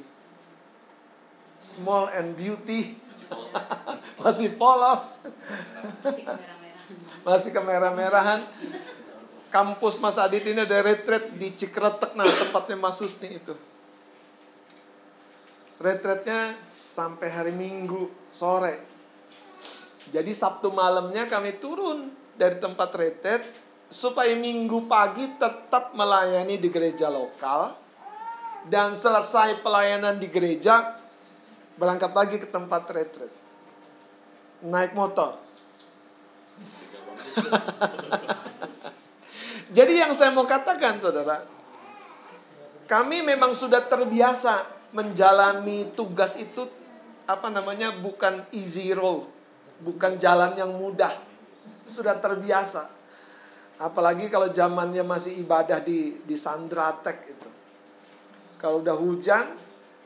small 1.57 2.09
and 2.13 2.37
beauty. 2.37 2.97
masih 4.21 4.55
polos. 4.55 5.19
masih 7.27 7.51
kemerah-merahan. 7.51 8.41
Kampus 9.47 9.99
Mas 10.03 10.19
Adit 10.19 10.43
ini 10.43 10.63
ada 10.63 10.79
retret 10.83 11.33
di 11.35 11.51
Cikretek. 11.55 12.13
Nah, 12.13 12.27
tempatnya 12.27 12.77
Mas 12.77 12.99
Husni 12.99 13.39
itu. 13.39 13.55
Retretnya 15.79 16.57
sampai 16.83 17.27
hari 17.29 17.53
Minggu 17.53 18.09
sore. 18.33 18.81
Jadi 20.07 20.31
Sabtu 20.31 20.71
malamnya 20.71 21.27
kami 21.27 21.59
turun 21.59 22.11
dari 22.39 22.57
tempat 22.57 22.89
retret 22.95 23.43
supaya 23.87 24.35
Minggu 24.35 24.87
pagi 24.87 25.35
tetap 25.39 25.95
melayani 25.95 26.59
di 26.59 26.67
gereja 26.67 27.07
lokal 27.07 27.75
dan 28.67 28.91
selesai 28.97 29.63
pelayanan 29.63 30.19
di 30.19 30.27
gereja 30.27 30.96
berangkat 31.77 32.11
lagi 32.11 32.41
ke 32.41 32.49
tempat 32.49 32.89
retret. 32.89 33.29
Naik 34.65 34.97
motor. 34.97 35.37
Jadi 39.77 39.93
yang 40.01 40.17
saya 40.17 40.33
mau 40.33 40.49
katakan 40.49 40.97
saudara, 40.97 41.45
kami 42.89 43.21
memang 43.21 43.53
sudah 43.53 43.85
terbiasa 43.85 44.65
menjalani 44.95 45.93
tugas 45.93 46.39
itu 46.41 46.65
apa 47.27 47.51
namanya 47.51 47.91
bukan 47.93 48.47
easy 48.55 48.95
road, 48.95 49.27
bukan 49.83 50.17
jalan 50.17 50.57
yang 50.57 50.73
mudah. 50.73 51.13
Sudah 51.85 52.17
terbiasa. 52.17 52.89
Apalagi 53.77 54.33
kalau 54.33 54.49
zamannya 54.49 55.05
masih 55.05 55.37
ibadah 55.37 55.77
di 55.83 56.17
di 56.25 56.33
Sandratek 56.33 57.17
itu. 57.29 57.49
Kalau 58.57 58.81
udah 58.81 58.97
hujan, 58.97 59.53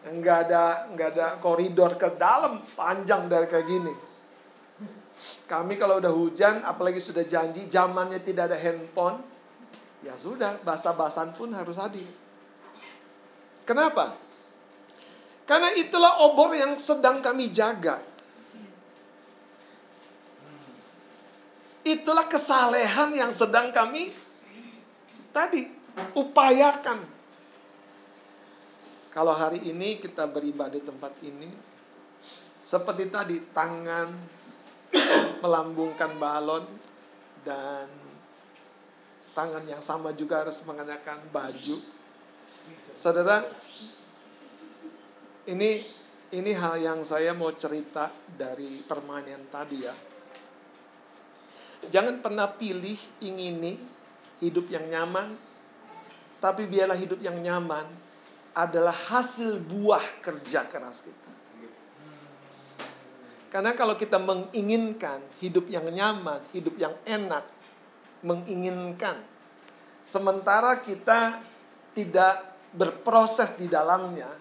nggak 0.02 0.38
ada 0.50 0.90
nggak 0.98 1.10
ada 1.14 1.28
koridor 1.38 1.94
ke 1.94 2.18
dalam 2.18 2.66
panjang 2.74 3.30
dari 3.30 3.46
kayak 3.46 3.68
gini. 3.70 3.94
Kami 5.46 5.78
kalau 5.78 6.02
udah 6.02 6.10
hujan, 6.10 6.66
apalagi 6.66 6.98
sudah 6.98 7.22
janji 7.30 7.70
zamannya 7.70 8.26
tidak 8.26 8.50
ada 8.50 8.58
handphone, 8.58 9.22
ya 10.02 10.18
sudah 10.18 10.58
basa-basan 10.66 11.38
pun 11.38 11.54
harus 11.54 11.78
hadir. 11.78 12.10
Kenapa? 13.62 14.18
Karena 15.46 15.70
itulah 15.78 16.26
obor 16.26 16.56
yang 16.58 16.80
sedang 16.80 17.22
kami 17.22 17.54
jaga. 17.54 18.02
Itulah 21.86 22.26
kesalehan 22.26 23.14
yang 23.14 23.34
sedang 23.34 23.74
kami 23.74 24.14
tadi 25.34 25.66
upayakan 26.14 27.11
kalau 29.12 29.36
hari 29.36 29.60
ini 29.68 30.00
kita 30.00 30.24
beribadah 30.24 30.80
di 30.80 30.88
tempat 30.88 31.12
ini, 31.20 31.52
seperti 32.64 33.12
tadi 33.12 33.44
tangan, 33.52 34.08
melambungkan 35.44 36.16
balon 36.16 36.64
dan 37.44 37.92
tangan 39.36 39.68
yang 39.68 39.84
sama 39.84 40.16
juga 40.16 40.48
harus 40.48 40.64
mengenakan 40.64 41.28
baju. 41.28 41.84
Saudara, 42.96 43.44
ini 45.52 45.84
ini 46.32 46.52
hal 46.56 46.80
yang 46.80 47.00
saya 47.04 47.36
mau 47.36 47.52
cerita 47.52 48.08
dari 48.32 48.80
permainan 48.80 49.44
tadi 49.52 49.78
ya. 49.84 49.96
Jangan 51.92 52.24
pernah 52.24 52.48
pilih 52.48 52.96
ingini 53.20 53.76
hidup 54.40 54.72
yang 54.72 54.88
nyaman, 54.88 55.36
tapi 56.40 56.64
biarlah 56.64 56.96
hidup 56.96 57.20
yang 57.20 57.36
nyaman 57.44 58.01
adalah 58.52 58.94
hasil 58.94 59.60
buah 59.64 60.04
kerja 60.20 60.68
keras 60.68 61.08
kita. 61.08 61.30
Karena 63.52 63.76
kalau 63.76 64.00
kita 64.00 64.16
menginginkan 64.16 65.20
hidup 65.44 65.68
yang 65.68 65.84
nyaman, 65.92 66.40
hidup 66.56 66.76
yang 66.80 66.96
enak, 67.04 67.44
menginginkan, 68.24 69.20
sementara 70.08 70.80
kita 70.80 71.44
tidak 71.92 72.56
berproses 72.72 73.60
di 73.60 73.68
dalamnya, 73.68 74.32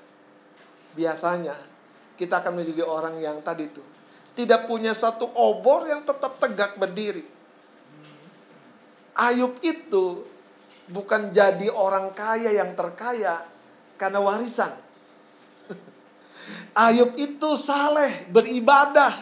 biasanya 0.95 1.59
kita 2.15 2.39
akan 2.39 2.63
menjadi 2.63 2.87
orang 2.87 3.19
yang 3.19 3.43
tadi 3.43 3.67
itu 3.67 3.83
tidak 4.35 4.71
punya 4.71 4.95
satu 4.95 5.27
obor 5.37 5.85
yang 5.91 6.07
tetap 6.07 6.39
tegak 6.39 6.79
berdiri. 6.79 7.27
Ayub 9.19 9.59
itu 9.61 10.25
bukan 10.89 11.35
jadi 11.35 11.69
orang 11.69 12.15
kaya 12.17 12.55
yang 12.55 12.73
terkaya 12.73 13.45
karena 14.01 14.17
warisan. 14.17 14.73
Ayub 16.89 17.13
itu 17.21 17.51
saleh, 17.61 18.25
beribadah. 18.33 19.13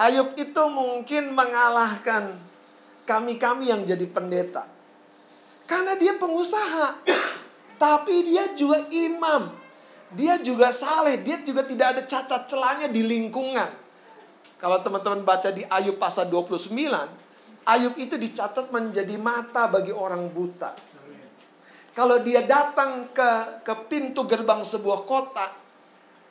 Ayub 0.00 0.32
itu 0.40 0.62
mungkin 0.72 1.36
mengalahkan 1.36 2.40
kami-kami 3.04 3.68
yang 3.68 3.84
jadi 3.84 4.08
pendeta. 4.08 4.64
Karena 5.68 5.92
dia 6.00 6.16
pengusaha. 6.16 7.04
Tapi 7.82 8.24
dia 8.24 8.56
juga 8.56 8.80
imam. 8.88 9.52
Dia 10.16 10.40
juga 10.40 10.72
saleh, 10.72 11.20
dia 11.20 11.44
juga 11.44 11.68
tidak 11.68 11.86
ada 11.92 12.02
cacat 12.08 12.48
celahnya 12.48 12.88
di 12.88 13.04
lingkungan. 13.04 13.68
Kalau 14.56 14.80
teman-teman 14.80 15.20
baca 15.22 15.52
di 15.52 15.62
Ayub 15.68 16.00
pasal 16.00 16.32
29, 16.32 16.72
Ayub 17.68 17.94
itu 18.00 18.16
dicatat 18.16 18.72
menjadi 18.72 19.20
mata 19.20 19.68
bagi 19.68 19.92
orang 19.92 20.32
buta. 20.32 20.87
Kalau 21.98 22.22
dia 22.22 22.46
datang 22.46 23.10
ke 23.10 23.58
ke 23.66 23.74
pintu 23.90 24.22
gerbang 24.22 24.62
sebuah 24.62 25.02
kota, 25.02 25.50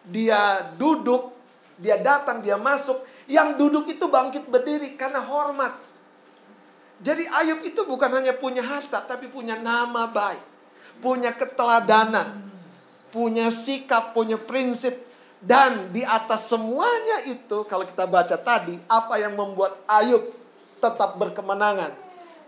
dia 0.07 0.63
duduk, 0.80 1.36
dia 1.76 1.99
datang, 1.99 2.39
dia 2.39 2.55
masuk, 2.55 3.03
yang 3.28 3.59
duduk 3.59 3.84
itu 3.91 4.07
bangkit 4.07 4.47
berdiri 4.47 4.95
karena 4.95 5.20
hormat. 5.20 5.76
Jadi 7.03 7.28
Ayub 7.28 7.68
itu 7.68 7.84
bukan 7.84 8.15
hanya 8.15 8.32
punya 8.32 8.63
harta, 8.63 9.03
tapi 9.03 9.28
punya 9.28 9.59
nama 9.59 10.07
baik, 10.07 10.39
punya 11.03 11.36
keteladanan, 11.36 12.47
punya 13.11 13.51
sikap, 13.51 14.15
punya 14.15 14.39
prinsip. 14.39 15.03
Dan 15.38 15.91
di 15.91 16.01
atas 16.01 16.47
semuanya 16.47 17.28
itu, 17.28 17.68
kalau 17.68 17.84
kita 17.84 18.07
baca 18.07 18.39
tadi, 18.39 18.80
apa 18.88 19.20
yang 19.20 19.36
membuat 19.36 19.84
Ayub 19.84 20.32
tetap 20.80 21.20
berkemenangan? 21.20 21.91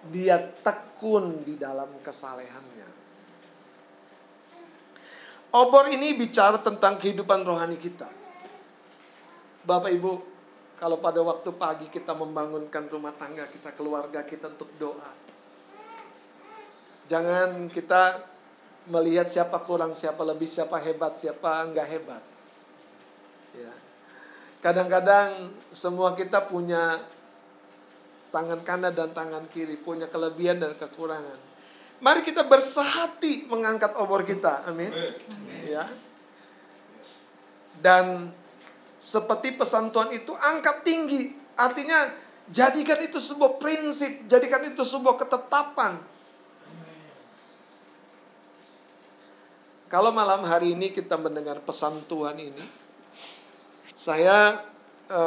Dia 0.07 0.39
tekun 0.63 1.43
di 1.43 1.59
dalam 1.59 1.91
kesalehannya. 1.99 2.78
Obor 5.49 5.89
ini 5.89 6.13
bicara 6.13 6.61
tentang 6.61 7.01
kehidupan 7.01 7.41
rohani 7.41 7.73
kita. 7.81 8.05
Bapak 9.65 9.89
Ibu, 9.89 10.11
kalau 10.77 11.01
pada 11.01 11.25
waktu 11.25 11.49
pagi 11.57 11.87
kita 11.89 12.13
membangunkan 12.13 12.85
rumah 12.85 13.17
tangga 13.17 13.49
kita, 13.49 13.73
keluarga 13.73 14.21
kita 14.21 14.53
untuk 14.53 14.69
doa. 14.77 15.09
Jangan 17.09 17.65
kita 17.73 18.21
melihat 18.93 19.25
siapa 19.25 19.57
kurang, 19.65 19.97
siapa 19.97 20.21
lebih, 20.21 20.45
siapa 20.45 20.77
hebat, 20.77 21.17
siapa 21.17 21.65
enggak 21.65 21.97
hebat. 21.97 22.23
Ya. 23.57 23.73
Kadang-kadang 24.61 25.49
semua 25.73 26.13
kita 26.13 26.45
punya 26.45 27.01
tangan 28.29 28.61
kanan 28.61 28.93
dan 28.93 29.09
tangan 29.17 29.49
kiri, 29.49 29.81
punya 29.81 30.05
kelebihan 30.05 30.61
dan 30.61 30.77
kekurangan. 30.77 31.48
Mari 31.99 32.23
kita 32.23 32.47
bersehati 32.47 33.51
mengangkat 33.51 33.91
obor 33.99 34.23
kita. 34.23 34.63
Amin. 34.71 34.91
Ya. 35.67 35.83
Dan 37.79 38.31
seperti 38.99 39.55
pesan 39.55 39.91
Tuhan 39.91 40.15
itu 40.15 40.31
angkat 40.31 40.87
tinggi. 40.87 41.35
Artinya 41.59 42.07
jadikan 42.47 42.99
itu 43.03 43.19
sebuah 43.19 43.59
prinsip, 43.59 44.27
jadikan 44.31 44.63
itu 44.63 44.83
sebuah 44.83 45.19
ketetapan. 45.19 45.99
Kalau 49.89 50.13
malam 50.13 50.45
hari 50.45 50.77
ini 50.77 50.93
kita 50.93 51.17
mendengar 51.17 51.57
pesan 51.65 52.05
Tuhan 52.05 52.37
ini, 52.37 52.61
saya 53.97 54.61
e, 55.09 55.21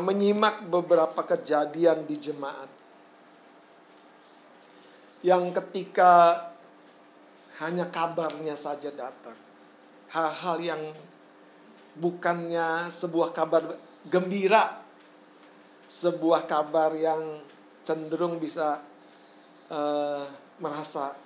menyimak 0.00 0.64
beberapa 0.72 1.20
kejadian 1.20 2.08
di 2.08 2.16
jemaat 2.16 2.75
yang 5.24 5.52
ketika 5.54 6.36
hanya 7.62 7.88
kabarnya 7.88 8.52
saja 8.58 8.92
datang, 8.92 9.36
hal-hal 10.12 10.56
yang 10.60 10.82
bukannya 11.96 12.92
sebuah 12.92 13.32
kabar 13.32 13.80
gembira, 14.04 14.84
sebuah 15.88 16.44
kabar 16.44 16.92
yang 16.92 17.40
cenderung 17.80 18.36
bisa 18.36 18.82
e, 19.72 19.80
merasa 20.60 21.16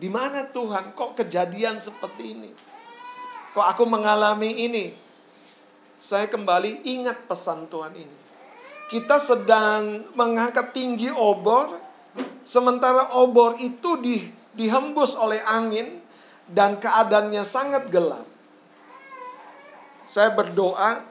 di 0.00 0.08
mana 0.08 0.46
Tuhan? 0.48 0.94
Kok 0.94 1.18
kejadian 1.18 1.82
seperti 1.82 2.32
ini? 2.32 2.50
Kok 3.52 3.66
aku 3.66 3.84
mengalami 3.84 4.70
ini? 4.70 4.94
Saya 6.00 6.30
kembali 6.30 6.86
ingat 6.86 7.28
pesan 7.28 7.68
Tuhan 7.68 7.92
ini. 7.92 8.18
Kita 8.88 9.20
sedang 9.20 10.08
mengangkat 10.16 10.72
tinggi 10.72 11.12
obor, 11.12 11.76
sementara 12.50 13.14
obor 13.14 13.54
itu 13.62 13.94
di, 14.02 14.26
dihembus 14.58 15.14
oleh 15.14 15.38
angin 15.46 16.02
dan 16.50 16.82
keadaannya 16.82 17.46
sangat 17.46 17.86
gelap. 17.94 18.26
Saya 20.02 20.34
berdoa 20.34 21.06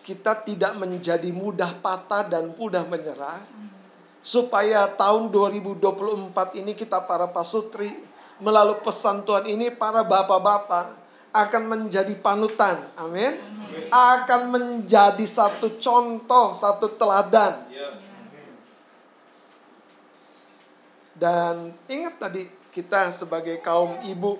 kita 0.00 0.40
tidak 0.40 0.72
menjadi 0.80 1.28
mudah 1.28 1.76
patah 1.84 2.24
dan 2.24 2.56
mudah 2.56 2.88
menyerah 2.88 3.44
supaya 4.24 4.88
tahun 4.88 5.28
2024 5.28 6.56
ini 6.56 6.72
kita 6.72 7.04
para 7.04 7.28
pasutri 7.28 7.92
melalui 8.40 8.80
pesan 8.80 9.28
Tuhan 9.28 9.44
ini 9.44 9.68
para 9.68 10.00
bapak-bapak 10.00 10.96
akan 11.28 11.62
menjadi 11.68 12.16
panutan. 12.16 12.88
Amin. 12.96 13.36
Akan 13.92 14.48
menjadi 14.48 15.24
satu 15.28 15.76
contoh, 15.76 16.56
satu 16.56 16.96
teladan. 16.96 17.67
Dan 21.18 21.74
ingat 21.90 22.22
tadi 22.22 22.46
kita 22.70 23.10
sebagai 23.10 23.58
kaum 23.58 23.98
ibu, 24.06 24.38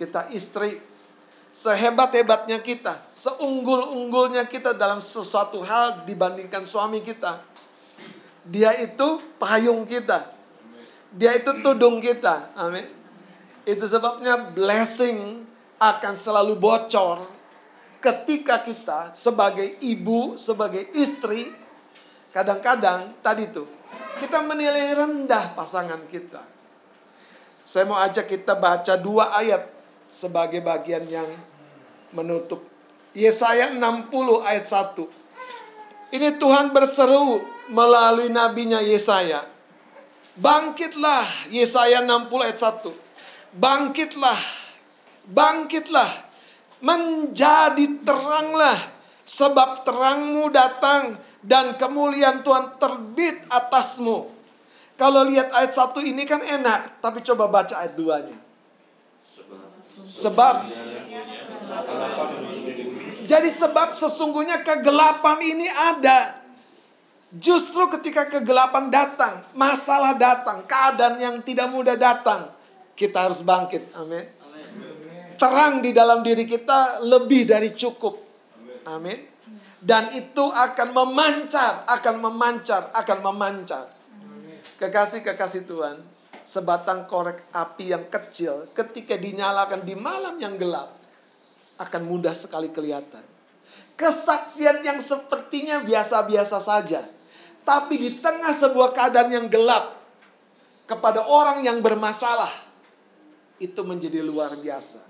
kita 0.00 0.32
istri, 0.32 0.80
sehebat-hebatnya 1.52 2.56
kita, 2.64 3.04
seunggul-unggulnya 3.12 4.48
kita 4.48 4.72
dalam 4.72 5.04
sesuatu 5.04 5.60
hal 5.60 6.08
dibandingkan 6.08 6.64
suami 6.64 7.04
kita. 7.04 7.44
Dia 8.48 8.72
itu 8.80 9.20
payung 9.36 9.84
kita. 9.84 10.32
Dia 11.12 11.36
itu 11.36 11.52
tudung 11.60 12.00
kita. 12.00 12.56
Amin. 12.56 12.88
Itu 13.68 13.84
sebabnya 13.84 14.40
blessing 14.40 15.44
akan 15.76 16.14
selalu 16.16 16.56
bocor 16.56 17.20
ketika 18.00 18.64
kita 18.64 19.12
sebagai 19.12 19.76
ibu, 19.84 20.40
sebagai 20.40 20.88
istri, 20.96 21.52
kadang-kadang 22.32 23.12
tadi 23.20 23.52
tuh 23.52 23.68
kita 24.20 24.44
menilai 24.44 24.92
rendah 24.92 25.56
pasangan 25.56 26.04
kita. 26.12 26.44
Saya 27.64 27.88
mau 27.88 27.96
ajak 27.96 28.28
kita 28.28 28.52
baca 28.56 28.94
dua 29.00 29.32
ayat 29.40 29.64
sebagai 30.12 30.60
bagian 30.60 31.08
yang 31.08 31.28
menutup. 32.12 32.60
Yesaya 33.16 33.74
60 33.74 34.12
ayat 34.46 34.66
1. 34.68 36.14
Ini 36.14 36.38
Tuhan 36.38 36.70
berseru 36.70 37.42
melalui 37.72 38.30
nabinya 38.30 38.78
Yesaya. 38.78 39.42
Bangkitlah 40.38 41.50
Yesaya 41.50 42.06
60 42.06 42.46
ayat 42.46 42.58
1 42.60 43.10
bangkitlah, 43.54 44.38
bangkitlah, 45.26 46.10
menjadi 46.80 47.86
teranglah, 48.06 48.78
sebab 49.26 49.82
terangmu 49.86 50.50
datang 50.50 51.18
dan 51.40 51.76
kemuliaan 51.80 52.44
Tuhan 52.44 52.76
terbit 52.76 53.48
atasmu. 53.48 54.28
Kalau 55.00 55.24
lihat 55.24 55.48
ayat 55.56 55.72
satu 55.72 56.04
ini 56.04 56.28
kan 56.28 56.44
enak, 56.44 57.00
tapi 57.00 57.24
coba 57.24 57.48
baca 57.48 57.72
ayat 57.80 57.96
duanya. 57.96 58.36
Sebab 60.10 60.68
jadi 63.24 63.46
sebab 63.48 63.94
sesungguhnya 63.94 64.60
kegelapan 64.60 65.38
ini 65.40 65.70
ada. 65.70 66.42
Justru 67.30 67.86
ketika 67.94 68.26
kegelapan 68.26 68.90
datang, 68.90 69.46
masalah 69.54 70.18
datang, 70.18 70.66
keadaan 70.66 71.22
yang 71.22 71.36
tidak 71.46 71.70
mudah 71.70 71.94
datang, 71.94 72.50
kita 72.98 73.30
harus 73.30 73.46
bangkit. 73.46 73.86
Amin. 73.94 74.26
Terang 75.38 75.78
di 75.78 75.94
dalam 75.94 76.26
diri 76.26 76.42
kita 76.42 76.98
lebih 77.06 77.46
dari 77.46 77.70
cukup. 77.70 78.18
Amin. 78.90 79.29
Dan 79.80 80.12
itu 80.12 80.44
akan 80.44 80.92
memancar, 80.92 81.88
akan 81.88 82.16
memancar, 82.20 82.92
akan 82.92 83.18
memancar. 83.24 83.88
Kekasih-kekasih 84.76 85.64
Tuhan, 85.64 86.04
sebatang 86.44 87.08
korek 87.08 87.48
api 87.52 87.92
yang 87.92 88.04
kecil 88.12 88.68
ketika 88.76 89.16
dinyalakan 89.16 89.84
di 89.84 89.96
malam 89.96 90.36
yang 90.36 90.60
gelap 90.60 90.92
akan 91.80 92.02
mudah 92.04 92.36
sekali 92.36 92.68
kelihatan. 92.68 93.24
Kesaksian 93.96 94.84
yang 94.84 95.00
sepertinya 95.00 95.84
biasa-biasa 95.84 96.60
saja 96.60 97.04
tapi 97.64 98.00
di 98.00 98.10
tengah 98.18 98.50
sebuah 98.50 98.90
keadaan 98.96 99.30
yang 99.30 99.46
gelap 99.46 100.00
kepada 100.88 101.22
orang 101.28 101.62
yang 101.62 101.78
bermasalah 101.84 102.50
itu 103.60 103.80
menjadi 103.84 104.24
luar 104.24 104.56
biasa. 104.56 105.04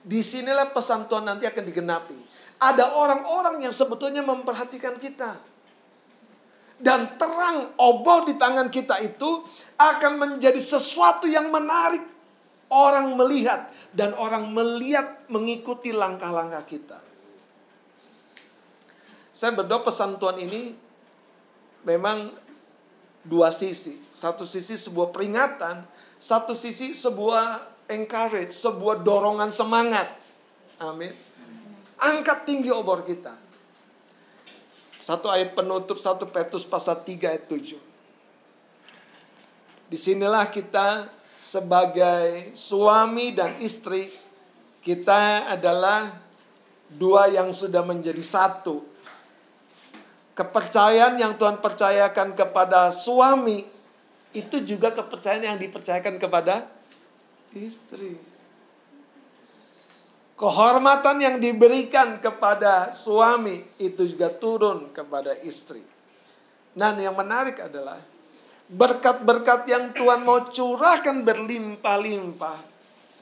Di 0.00 0.24
sinilah 0.24 0.72
pesan 0.72 1.10
Tuhan 1.10 1.28
nanti 1.28 1.44
akan 1.44 1.64
digenapi. 1.66 2.20
Ada 2.60 2.92
orang-orang 2.92 3.64
yang 3.64 3.72
sebetulnya 3.72 4.20
memperhatikan 4.20 5.00
kita. 5.00 5.40
Dan 6.80 7.16
terang 7.20 7.76
obor 7.76 8.24
di 8.28 8.36
tangan 8.40 8.72
kita 8.72 9.00
itu 9.04 9.44
akan 9.76 10.12
menjadi 10.16 10.60
sesuatu 10.60 11.28
yang 11.28 11.48
menarik. 11.48 12.04
Orang 12.70 13.18
melihat 13.18 13.72
dan 13.90 14.14
orang 14.14 14.46
melihat 14.54 15.26
mengikuti 15.26 15.90
langkah-langkah 15.90 16.62
kita. 16.68 16.98
Saya 19.34 19.56
berdoa 19.56 19.82
pesan 19.82 20.20
Tuhan 20.20 20.38
ini 20.38 20.76
memang 21.82 22.30
dua 23.24 23.50
sisi. 23.50 23.98
Satu 24.14 24.44
sisi 24.44 24.76
sebuah 24.76 25.10
peringatan, 25.10 25.82
satu 26.20 26.52
sisi 26.52 26.92
sebuah 26.92 27.64
encourage, 27.90 28.54
sebuah 28.54 29.02
dorongan 29.02 29.50
semangat. 29.50 30.12
Amin. 30.80 31.29
Angkat 32.00 32.48
tinggi 32.48 32.72
obor 32.72 33.04
kita. 33.04 33.36
Satu 35.00 35.28
ayat 35.28 35.52
penutup, 35.52 36.00
satu 36.00 36.28
Petrus 36.28 36.64
pasal 36.64 37.04
3 37.04 37.30
ayat 37.32 37.44
7. 37.48 37.76
Di 39.90 39.98
sinilah 39.98 40.48
kita 40.48 41.08
sebagai 41.40 42.52
suami 42.56 43.32
dan 43.36 43.58
istri, 43.60 44.08
kita 44.80 45.50
adalah 45.50 46.08
dua 46.88 47.28
yang 47.28 47.52
sudah 47.52 47.84
menjadi 47.84 48.22
satu 48.22 48.90
kepercayaan 50.40 51.20
yang 51.20 51.36
Tuhan 51.36 51.60
percayakan 51.60 52.32
kepada 52.32 52.88
suami 52.88 53.60
itu 54.32 54.56
juga 54.64 54.88
kepercayaan 54.88 55.44
yang 55.44 55.58
dipercayakan 55.60 56.16
kepada 56.16 56.64
istri. 57.52 58.16
Kehormatan 60.40 61.20
yang 61.20 61.36
diberikan 61.36 62.16
kepada 62.16 62.96
suami 62.96 63.60
itu 63.76 64.08
juga 64.08 64.32
turun 64.32 64.88
kepada 64.88 65.36
istri. 65.44 65.84
Dan 66.72 66.96
yang 66.96 67.12
menarik 67.12 67.60
adalah 67.60 68.00
berkat-berkat 68.72 69.68
yang 69.68 69.92
Tuhan 69.92 70.24
mau 70.24 70.40
curahkan 70.48 71.20
berlimpah-limpah 71.20 72.58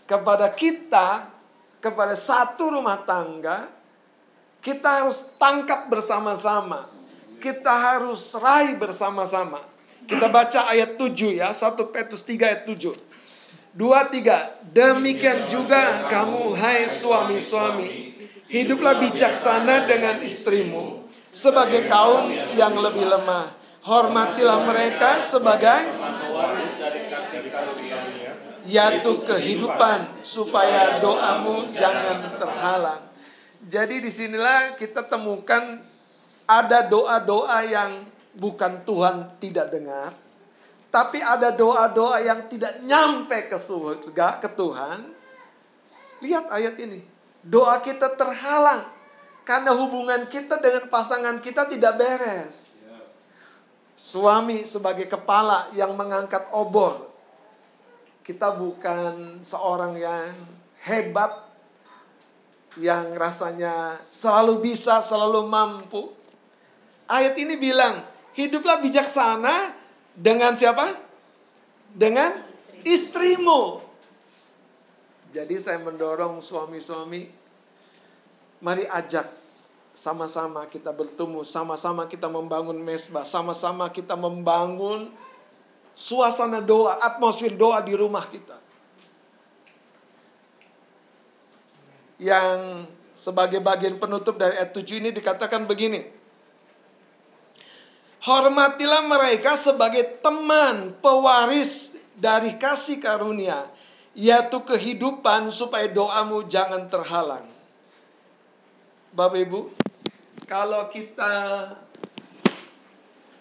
kepada 0.07 0.55
kita, 0.55 1.27
kepada 1.83 2.14
satu 2.14 2.79
rumah 2.79 3.03
tangga, 3.03 3.66
kita 4.62 5.03
harus 5.03 5.35
tangkap 5.43 5.91
bersama-sama 5.91 6.87
kita 7.39 7.71
harus 7.71 8.35
raih 8.37 8.77
bersama-sama. 8.77 9.62
Kita 10.05 10.27
baca 10.31 10.71
ayat 10.71 10.99
7 10.99 11.39
ya, 11.39 11.49
1 11.55 11.95
Petrus 11.95 12.23
3 12.27 12.51
ayat 12.51 12.62
7. 12.66 12.95
2 13.79 13.87
3 13.87 14.59
Demikian 14.68 15.49
juga 15.49 16.05
kamu 16.12 16.53
hai 16.53 16.85
suami-suami, 16.85 18.12
hiduplah 18.53 19.01
bijaksana 19.01 19.89
dengan 19.89 20.20
istrimu 20.20 21.09
sebagai 21.33 21.89
kaum 21.89 22.29
yang 22.53 22.76
lebih 22.76 23.09
lemah. 23.09 23.57
Hormatilah 23.81 24.68
mereka 24.68 25.24
sebagai 25.24 25.89
yaitu 28.68 29.12
kehidupan 29.24 30.20
supaya 30.20 31.01
doamu 31.01 31.72
jangan 31.72 32.37
terhalang. 32.37 33.03
Jadi 33.64 34.05
di 34.05 34.12
sinilah 34.12 34.76
kita 34.76 35.09
temukan 35.09 35.81
ada 36.45 36.85
doa-doa 36.85 37.64
yang 37.64 38.05
bukan 38.37 38.85
Tuhan 38.85 39.41
tidak 39.41 39.72
dengar, 39.72 40.12
tapi 40.89 41.20
ada 41.20 41.53
doa-doa 41.53 42.24
yang 42.24 42.49
tidak 42.49 42.80
nyampe 42.80 43.45
ke 43.45 43.59
surga, 43.61 44.41
ke 44.41 44.49
Tuhan. 44.57 45.05
Lihat 46.24 46.49
ayat 46.49 46.74
ini. 46.80 47.05
Doa 47.45 47.78
kita 47.84 48.16
terhalang 48.16 48.89
karena 49.45 49.72
hubungan 49.76 50.28
kita 50.28 50.61
dengan 50.61 50.89
pasangan 50.89 51.41
kita 51.45 51.68
tidak 51.68 52.01
beres. 52.01 52.89
Suami 53.99 54.64
sebagai 54.64 55.05
kepala 55.05 55.68
yang 55.76 55.93
mengangkat 55.93 56.49
obor. 56.57 57.12
Kita 58.24 58.53
bukan 58.57 59.41
seorang 59.41 59.97
yang 59.97 60.32
hebat 60.84 61.49
yang 62.76 63.12
rasanya 63.16 63.99
selalu 64.09 64.72
bisa, 64.72 65.01
selalu 65.01 65.49
mampu. 65.49 66.12
Ayat 67.09 67.34
ini 67.41 67.57
bilang, 67.57 68.05
hiduplah 68.36 68.78
bijaksana 68.84 69.72
dengan 70.19 70.59
siapa? 70.59 70.99
Dengan 71.95 72.43
istrimu. 72.83 73.87
Jadi 75.31 75.55
saya 75.61 75.79
mendorong 75.79 76.43
suami-suami, 76.43 77.31
mari 78.59 78.83
ajak 78.89 79.29
sama-sama 79.95 80.66
kita 80.66 80.91
bertemu, 80.91 81.47
sama-sama 81.47 82.11
kita 82.11 82.27
membangun 82.27 82.75
mesbah, 82.81 83.23
sama-sama 83.23 83.87
kita 83.93 84.19
membangun 84.19 85.12
suasana 85.95 86.59
doa, 86.62 86.99
atmosfer 86.99 87.55
doa 87.55 87.79
di 87.85 87.95
rumah 87.95 88.27
kita. 88.27 88.57
Yang 92.19 92.89
sebagai 93.14 93.62
bagian 93.62 93.99
penutup 93.99 94.39
dari 94.39 94.59
ayat 94.59 94.75
7 94.75 95.03
ini 95.03 95.11
dikatakan 95.14 95.66
begini. 95.66 96.18
Hormatilah 98.19 99.07
mereka 99.07 99.55
sebagai 99.55 100.19
teman 100.19 100.91
pewaris 100.99 102.03
dari 102.19 102.59
kasih 102.59 102.99
karunia, 102.99 103.71
yaitu 104.11 104.59
kehidupan 104.59 105.55
supaya 105.55 105.87
doamu 105.87 106.43
jangan 106.51 106.91
terhalang. 106.91 107.47
Bapak 109.14 109.39
Ibu, 109.39 109.61
kalau 110.51 110.91
kita 110.91 111.35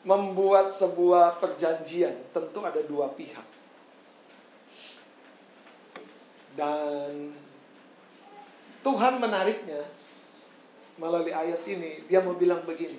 membuat 0.06 0.70
sebuah 0.70 1.42
perjanjian, 1.42 2.14
tentu 2.30 2.62
ada 2.62 2.80
dua 2.86 3.10
pihak. 3.18 3.50
Dan 6.54 7.34
Tuhan 8.86 9.14
menariknya 9.18 9.90
melalui 11.02 11.34
ayat 11.34 11.66
ini, 11.66 12.06
dia 12.06 12.22
mau 12.22 12.38
bilang 12.38 12.62
begini 12.62 12.98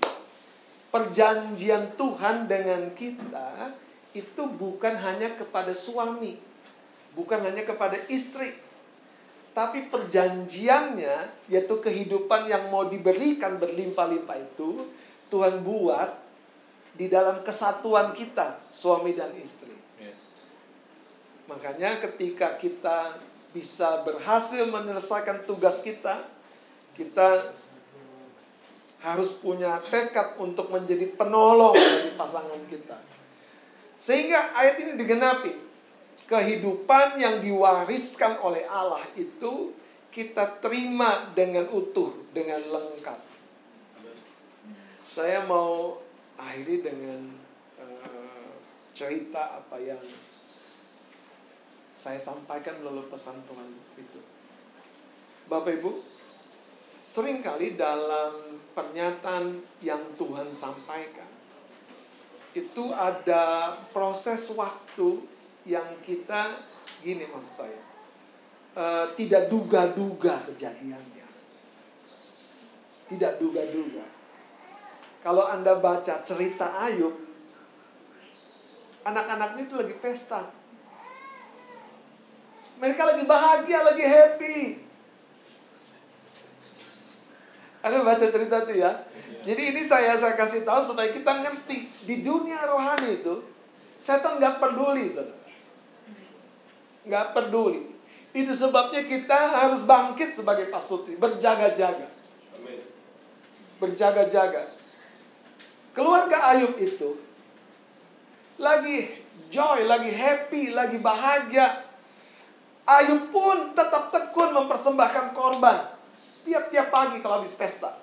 perjanjian 0.89 1.95
Tuhan 1.95 2.49
dengan 2.49 2.93
kita 2.97 3.77
itu 4.17 4.43
bukan 4.57 4.97
hanya 4.97 5.37
kepada 5.37 5.77
suami, 5.77 6.41
bukan 7.13 7.45
hanya 7.45 7.63
kepada 7.63 8.01
istri, 8.09 8.57
tapi 9.53 9.91
perjanjiannya 9.91 11.49
yaitu 11.51 11.75
kehidupan 11.83 12.49
yang 12.49 12.73
mau 12.73 12.89
diberikan 12.89 13.61
berlimpah-limpah 13.61 14.39
itu 14.39 14.89
Tuhan 15.29 15.61
buat 15.61 16.15
di 16.99 17.07
dalam 17.07 17.45
kesatuan 17.47 18.17
kita 18.17 18.59
suami 18.73 19.15
dan 19.15 19.31
istri. 19.39 19.79
Makanya 21.49 21.97
ketika 22.05 22.61
kita 22.61 23.17
bisa 23.57 24.05
berhasil 24.05 24.69
menyelesaikan 24.69 25.49
tugas 25.49 25.81
kita, 25.81 26.29
kita 26.93 27.57
harus 28.99 29.39
punya 29.39 29.79
tekad 29.87 30.35
untuk 30.43 30.75
menjadi 30.75 31.07
penolong 31.15 31.75
bagi 31.75 32.13
pasangan 32.19 32.63
kita. 32.67 32.99
Sehingga 33.99 34.55
ayat 34.55 34.77
ini 34.83 34.93
digenapi. 34.99 35.53
Kehidupan 36.29 37.17
yang 37.17 37.41
diwariskan 37.41 38.37
oleh 38.45 38.69
Allah 38.69 39.01
itu 39.17 39.73
kita 40.13 40.61
terima 40.61 41.33
dengan 41.33 41.73
utuh, 41.73 42.13
dengan 42.37 42.61
lengkap. 42.69 43.17
Saya 45.01 45.49
mau 45.49 46.05
akhiri 46.37 46.85
dengan 46.85 47.33
uh, 47.81 48.53
cerita 48.93 49.57
apa 49.57 49.81
yang 49.81 50.03
saya 51.97 52.21
sampaikan 52.21 52.79
melalui 52.85 53.09
pesan 53.09 53.41
Tuhan 53.49 53.73
itu. 53.97 54.21
Bapak 55.49 55.81
Ibu, 55.81 55.91
sering 57.09 57.41
kali 57.41 57.73
dalam 57.73 58.61
pernyataan 58.77 59.65
yang 59.81 60.13
Tuhan 60.21 60.53
sampaikan, 60.53 61.25
itu 62.53 62.93
ada 62.93 63.73
proses 63.97 64.45
waktu 64.53 65.25
yang 65.65 65.89
kita 66.05 66.61
gini 67.01 67.25
maksud 67.33 67.55
saya 67.65 67.83
eh, 68.77 69.07
tidak 69.17 69.49
duga-duga 69.49 70.37
kejadiannya. 70.53 71.27
Tidak 73.09 73.41
duga-duga. 73.41 74.05
Kalau 75.25 75.49
anda 75.49 75.81
baca 75.81 76.21
cerita 76.29 76.77
Ayub 76.85 77.17
anak-anaknya 79.09 79.65
itu 79.65 79.75
lagi 79.81 79.97
pesta. 79.97 80.53
Mereka 82.77 83.01
lagi 83.01 83.25
bahagia 83.25 83.81
lagi 83.81 84.05
happy 84.05 84.88
anda 87.79 88.03
baca 88.03 88.27
cerita 88.27 88.67
itu 88.67 88.83
ya. 88.83 88.91
Jadi 89.47 89.63
ini 89.75 89.83
saya 89.87 90.19
saya 90.19 90.35
kasih 90.35 90.67
tahu 90.67 90.83
supaya 90.83 91.15
kita 91.15 91.47
ngerti 91.47 91.87
di 92.05 92.27
dunia 92.27 92.67
rohani 92.67 93.23
itu 93.23 93.47
setan 94.03 94.43
nggak 94.43 94.59
peduli, 94.59 95.07
saudara. 95.07 95.39
Nggak 97.07 97.27
peduli. 97.39 97.83
Itu 98.35 98.53
sebabnya 98.53 99.07
kita 99.07 99.39
harus 99.57 99.87
bangkit 99.87 100.37
sebagai 100.37 100.69
pastutri, 100.69 101.17
berjaga-jaga, 101.17 102.13
berjaga-jaga. 103.81 104.75
Keluarga 105.97 106.55
Ayub 106.55 106.77
itu 106.77 107.19
lagi 108.59 109.23
joy, 109.49 109.87
lagi 109.87 110.13
happy, 110.13 110.75
lagi 110.75 110.99
bahagia. 110.99 111.89
Ayub 112.85 113.31
pun 113.33 113.73
tetap 113.73 114.11
tekun 114.13 114.51
mempersembahkan 114.53 115.33
korban 115.33 115.98
tiap-tiap 116.49 116.89
pagi 116.89 117.21
kalau 117.21 117.45
habis 117.45 117.53
pesta. 117.53 118.01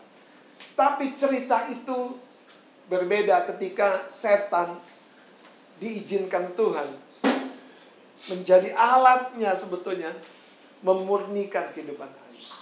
Tapi 0.78 1.18
cerita 1.18 1.66
itu 1.74 2.14
berbeda 2.86 3.50
ketika 3.50 4.06
setan 4.06 4.78
diizinkan 5.82 6.54
Tuhan 6.54 6.86
menjadi 8.30 8.70
alatnya 8.78 9.52
sebetulnya 9.58 10.14
memurnikan 10.86 11.74
kehidupan 11.74 12.08
Ayub. 12.08 12.54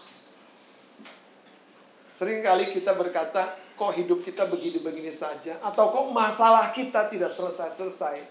Seringkali 2.16 2.72
kita 2.72 2.96
berkata, 2.96 3.60
kok 3.76 3.94
hidup 4.00 4.24
kita 4.24 4.48
begini-begini 4.48 5.12
saja? 5.12 5.60
Atau 5.60 5.92
kok 5.92 6.08
masalah 6.16 6.72
kita 6.72 7.12
tidak 7.12 7.30
selesai-selesai? 7.30 8.24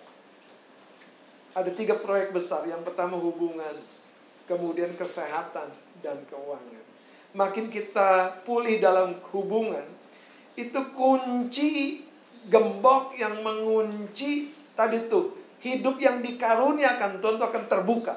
Ada 1.52 1.70
tiga 1.76 2.00
proyek 2.00 2.32
besar. 2.32 2.64
Yang 2.64 2.88
pertama 2.88 3.20
hubungan, 3.20 3.76
kemudian 4.48 4.96
kesehatan, 4.96 5.68
dan 6.00 6.18
keuangan 6.26 6.81
makin 7.32 7.72
kita 7.72 8.42
pulih 8.44 8.76
dalam 8.80 9.16
hubungan, 9.32 9.84
itu 10.56 10.80
kunci 10.92 12.04
gembok 12.48 13.16
yang 13.16 13.40
mengunci 13.40 14.52
tadi 14.76 15.08
tuh 15.08 15.36
hidup 15.62 15.96
yang 16.02 16.20
dikaruniakan 16.20 17.22
Tuhan 17.22 17.38
itu 17.38 17.46
akan 17.46 17.64
terbuka. 17.70 18.14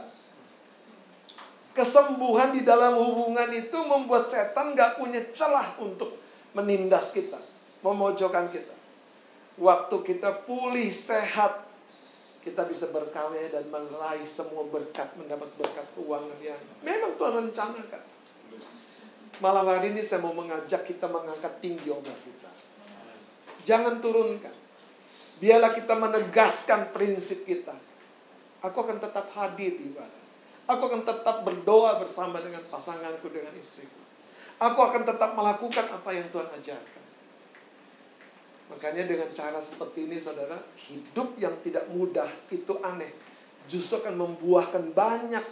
Kesembuhan 1.75 2.55
di 2.55 2.63
dalam 2.63 2.95
hubungan 2.95 3.51
itu 3.51 3.75
membuat 3.83 4.31
setan 4.31 4.73
gak 4.73 4.95
punya 4.95 5.19
celah 5.35 5.75
untuk 5.75 6.15
menindas 6.55 7.11
kita, 7.11 7.37
memojokkan 7.83 8.47
kita. 8.47 8.71
Waktu 9.59 9.95
kita 10.07 10.47
pulih 10.47 10.87
sehat, 10.95 11.67
kita 12.47 12.63
bisa 12.63 12.91
berkarya 12.95 13.51
dan 13.51 13.67
meraih 13.67 14.23
semua 14.23 14.63
berkat, 14.71 15.11
mendapat 15.19 15.51
berkat 15.59 15.83
keuangan 15.99 16.39
yang 16.39 16.59
memang 16.79 17.19
Tuhan 17.19 17.33
rencanakan. 17.43 18.14
Malam 19.43 19.67
hari 19.67 19.91
ini 19.91 19.99
saya 19.99 20.23
mau 20.23 20.31
mengajak 20.31 20.87
kita 20.87 21.11
mengangkat 21.11 21.59
tinggi 21.59 21.91
obat 21.91 22.15
kita. 22.23 22.51
Jangan 23.67 23.99
turunkan. 23.99 24.55
Biarlah 25.43 25.75
kita 25.75 25.99
menegaskan 25.99 26.95
prinsip 26.95 27.43
kita. 27.43 27.75
Aku 28.63 28.87
akan 28.87 29.03
tetap 29.03 29.27
hadir 29.35 29.75
di 29.75 29.91
ibadah. 29.91 30.23
Aku 30.65 30.87
akan 30.87 31.03
tetap 31.03 31.43
berdoa 31.43 31.99
bersama 31.99 32.39
dengan 32.39 32.63
pasanganku, 32.71 33.27
dengan 33.27 33.51
istriku. 33.59 33.99
Aku 34.55 34.79
akan 34.79 35.03
tetap 35.03 35.35
melakukan 35.35 35.85
apa 35.91 36.09
yang 36.15 36.31
Tuhan 36.31 36.47
ajarkan. 36.47 37.03
Makanya 38.71 39.03
dengan 39.05 39.29
cara 39.35 39.59
seperti 39.61 40.09
ini 40.09 40.17
saudara, 40.17 40.57
hidup 40.89 41.37
yang 41.37 41.53
tidak 41.61 41.85
mudah 41.91 42.25
itu 42.49 42.73
aneh. 42.81 43.13
Justru 43.67 44.01
akan 44.01 44.15
membuahkan 44.15 44.95
banyak 44.95 45.45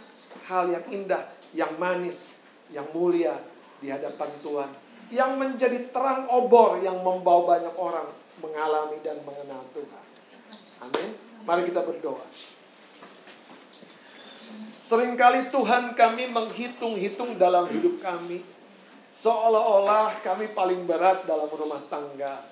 hal 0.50 0.72
yang 0.72 0.84
indah, 0.90 1.30
yang 1.54 1.78
manis, 1.78 2.42
yang 2.74 2.88
mulia, 2.90 3.38
di 3.84 3.92
hadapan 3.92 4.30
Tuhan. 4.40 4.70
Yang 5.12 5.30
menjadi 5.36 5.78
terang 5.92 6.24
obor 6.32 6.80
yang 6.80 7.04
membawa 7.04 7.60
banyak 7.60 7.76
orang 7.76 8.08
mengalami 8.40 8.96
dan 9.04 9.20
mengenal 9.20 9.60
Tuhan. 9.76 10.04
Amin. 10.80 11.08
Mari 11.44 11.68
kita 11.68 11.84
berdoa. 11.84 12.24
Seringkali 14.80 15.52
Tuhan 15.52 15.92
kami 15.92 16.32
menghitung-hitung 16.32 17.36
dalam 17.36 17.68
hidup 17.68 18.00
kami. 18.00 18.40
Seolah-olah 19.12 20.24
kami 20.24 20.50
paling 20.56 20.88
berat 20.88 21.28
dalam 21.28 21.46
rumah 21.52 21.84
tangga. 21.92 22.48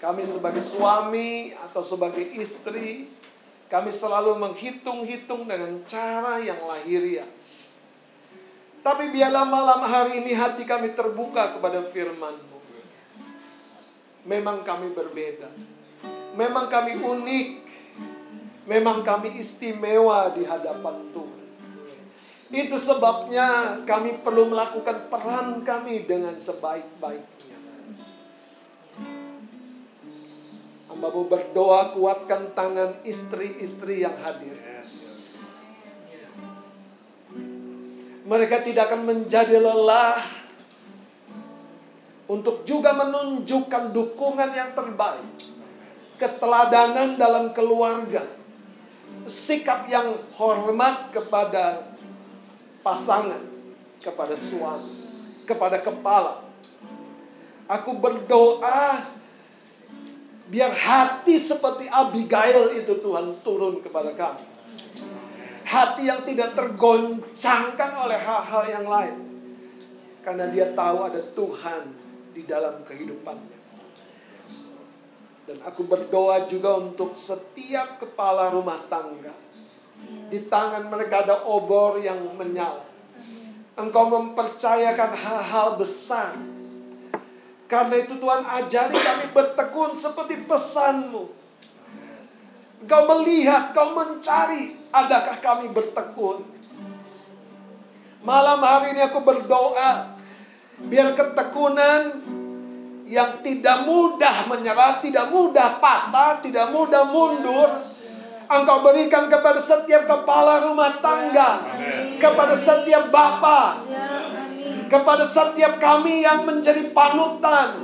Kami 0.00 0.26
sebagai 0.26 0.64
suami 0.64 1.54
atau 1.54 1.78
sebagai 1.86 2.26
istri, 2.34 3.06
kami 3.70 3.94
selalu 3.94 4.34
menghitung-hitung 4.34 5.46
dengan 5.46 5.78
cara 5.86 6.42
yang 6.42 6.58
lahiriah 6.66 7.28
tapi 8.82 9.14
biarlah 9.14 9.46
malam 9.46 9.86
hari 9.86 10.26
ini 10.26 10.34
hati 10.34 10.66
kami 10.66 10.98
terbuka 10.98 11.54
kepada 11.54 11.86
firman-Mu. 11.86 12.58
Memang 14.26 14.66
kami 14.66 14.90
berbeda. 14.90 15.46
Memang 16.34 16.66
kami 16.66 16.98
unik. 16.98 17.48
Memang 18.66 19.06
kami 19.06 19.38
istimewa 19.38 20.34
di 20.34 20.42
hadapan 20.42 21.10
Tuhan. 21.14 21.42
Itu 22.52 22.76
sebabnya 22.76 23.80
kami 23.86 24.18
perlu 24.22 24.50
melakukan 24.50 25.10
peran 25.10 25.62
kami 25.62 26.02
dengan 26.06 26.34
sebaik-baiknya. 26.38 27.58
Hamba 30.90 31.08
berdoa 31.08 31.96
kuatkan 31.96 32.52
tangan 32.52 33.00
istri-istri 33.02 34.04
yang 34.04 34.14
hadir. 34.20 34.54
Mereka 38.32 38.64
tidak 38.64 38.88
akan 38.88 39.02
menjadi 39.04 39.60
lelah 39.60 40.16
untuk 42.32 42.64
juga 42.64 42.96
menunjukkan 42.96 43.92
dukungan 43.92 44.56
yang 44.56 44.72
terbaik, 44.72 45.52
keteladanan 46.16 47.20
dalam 47.20 47.52
keluarga, 47.52 48.24
sikap 49.28 49.84
yang 49.92 50.16
hormat 50.32 51.12
kepada 51.12 51.92
pasangan, 52.80 53.44
kepada 54.00 54.32
suami, 54.32 54.88
kepada 55.44 55.76
kepala. 55.84 56.40
Aku 57.68 58.00
berdoa 58.00 59.12
biar 60.48 60.72
hati 60.72 61.36
seperti 61.36 61.84
Abigail 61.92 62.80
itu 62.80 62.96
Tuhan 62.96 63.36
turun 63.44 63.84
kepada 63.84 64.16
kami 64.16 64.51
hati 65.72 66.04
yang 66.04 66.20
tidak 66.28 66.52
tergoncangkan 66.52 67.90
oleh 67.96 68.20
hal-hal 68.20 68.62
yang 68.68 68.84
lain. 68.84 69.16
Karena 70.20 70.52
dia 70.52 70.76
tahu 70.76 71.08
ada 71.08 71.24
Tuhan 71.32 71.82
di 72.36 72.44
dalam 72.44 72.84
kehidupannya. 72.84 73.58
Dan 75.48 75.58
aku 75.64 75.82
berdoa 75.88 76.46
juga 76.46 76.78
untuk 76.78 77.16
setiap 77.16 77.98
kepala 77.98 78.52
rumah 78.52 78.78
tangga. 78.86 79.34
Di 80.28 80.46
tangan 80.46 80.92
mereka 80.92 81.24
ada 81.24 81.42
obor 81.48 81.98
yang 81.98 82.20
menyala. 82.36 82.84
Engkau 83.72 84.12
mempercayakan 84.12 85.16
hal-hal 85.16 85.80
besar. 85.80 86.36
Karena 87.66 88.04
itu 88.04 88.20
Tuhan 88.20 88.44
ajari 88.44 88.98
kami 89.00 89.26
bertekun 89.32 89.96
seperti 89.96 90.44
pesanmu. 90.44 91.24
Kau 92.84 93.02
melihat, 93.16 93.72
kau 93.72 93.96
mencari, 93.96 94.81
adakah 94.92 95.36
kami 95.40 95.72
bertekun? 95.72 96.44
Malam 98.22 98.60
hari 98.62 98.94
ini 98.94 99.02
aku 99.02 99.24
berdoa, 99.24 100.14
biar 100.86 101.16
ketekunan 101.18 102.22
yang 103.08 103.42
tidak 103.42 103.82
mudah 103.82 104.46
menyerah, 104.46 105.02
tidak 105.02 105.26
mudah 105.34 105.82
patah, 105.82 106.38
tidak 106.38 106.70
mudah 106.70 107.02
mundur, 107.08 107.66
Engkau 108.52 108.84
berikan 108.84 109.32
kepada 109.32 109.56
setiap 109.56 110.04
kepala 110.04 110.68
rumah 110.68 110.92
tangga, 111.00 111.72
kepada 112.20 112.52
setiap 112.52 113.08
bapak, 113.08 113.88
kepada 114.92 115.24
setiap 115.24 115.80
kami 115.80 116.20
yang 116.20 116.44
menjadi 116.44 116.84
panutan. 116.92 117.80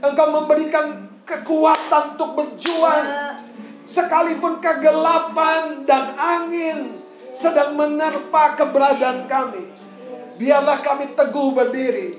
Engkau 0.00 0.28
memberikan 0.30 1.10
kekuatan 1.26 2.14
untuk 2.14 2.38
berjuang 2.38 3.04
Sekalipun 3.86 4.58
kegelapan 4.58 5.86
dan 5.86 6.18
angin 6.18 6.98
sedang 7.30 7.78
menerpa 7.78 8.58
keberadaan 8.58 9.30
kami. 9.30 9.70
Biarlah 10.36 10.82
kami 10.82 11.14
teguh 11.14 11.54
berdiri. 11.54 12.18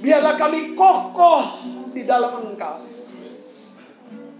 Biarlah 0.00 0.40
kami 0.40 0.72
kokoh 0.72 1.68
di 1.92 2.08
dalam 2.08 2.48
engkau. 2.48 2.88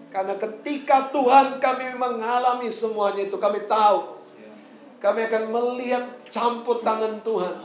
Karena 0.08 0.34
ketika 0.36 1.12
Tuhan 1.12 1.60
kami 1.60 1.96
mengalami 1.96 2.68
semuanya 2.72 3.28
itu, 3.28 3.36
kami 3.36 3.64
tahu. 3.68 4.24
Kami 5.00 5.20
akan 5.28 5.44
melihat 5.50 6.04
campur 6.28 6.80
tangan 6.80 7.20
Tuhan 7.20 7.56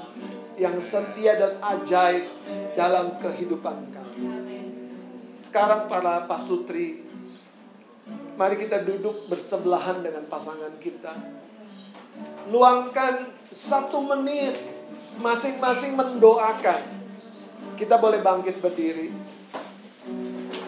yang 0.58 0.76
setia 0.82 1.38
dan 1.38 1.62
ajaib 1.62 2.28
dalam 2.74 3.16
kehidupan 3.22 3.78
kami. 3.94 4.26
Sekarang 5.38 5.86
para 5.88 6.26
pasutri, 6.26 7.07
mari 8.38 8.56
kita 8.62 8.86
duduk 8.86 9.26
bersebelahan 9.28 10.06
dengan 10.06 10.24
pasangan 10.30 10.78
kita. 10.78 11.10
Luangkan 12.54 13.34
satu 13.50 14.06
menit 14.06 14.56
masing-masing 15.20 15.98
mendoakan. 15.98 16.82
Kita 17.74 17.98
boleh 17.98 18.22
bangkit 18.22 18.62
berdiri. 18.62 19.10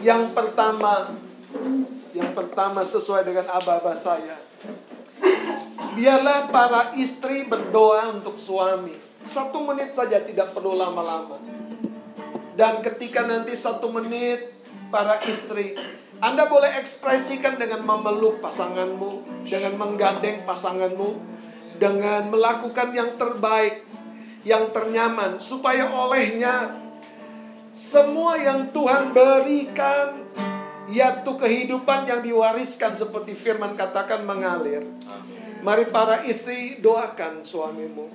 Yang 0.01 0.33
pertama, 0.33 1.13
yang 2.13 2.33
pertama 2.33 2.81
sesuai 2.81 3.25
dengan 3.25 3.45
aba-aba 3.53 3.93
saya. 3.93 4.41
Biarlah 5.93 6.49
para 6.49 6.97
istri 6.97 7.45
berdoa 7.45 8.13
untuk 8.17 8.37
suami. 8.41 8.97
Satu 9.21 9.61
menit 9.61 9.93
saja 9.93 10.21
tidak 10.21 10.57
perlu 10.57 10.73
lama-lama. 10.73 11.37
Dan 12.57 12.81
ketika 12.81 13.25
nanti 13.25 13.53
satu 13.53 13.89
menit 13.93 14.53
para 14.89 15.21
istri 15.25 15.77
anda 16.19 16.51
boleh 16.51 16.67
ekspresikan 16.83 17.55
dengan 17.55 17.79
memeluk 17.87 18.43
pasanganmu, 18.43 19.43
dengan 19.47 19.73
menggandeng 19.79 20.43
pasanganmu, 20.43 21.15
dengan 21.79 22.27
melakukan 22.27 22.91
yang 22.91 23.15
terbaik, 23.15 23.87
yang 24.43 24.67
ternyaman, 24.75 25.39
supaya 25.39 25.87
olehnya 25.87 26.75
semua 27.71 28.35
yang 28.35 28.67
Tuhan 28.75 29.15
berikan, 29.15 30.27
yaitu 30.91 31.31
kehidupan 31.39 32.03
yang 32.03 32.19
diwariskan 32.19 32.99
seperti 32.99 33.39
firman 33.39 33.79
katakan 33.79 34.27
mengalir. 34.27 34.83
Mari 35.63 35.87
para 35.87 36.27
istri 36.27 36.83
doakan 36.83 37.47
suamimu. 37.47 38.11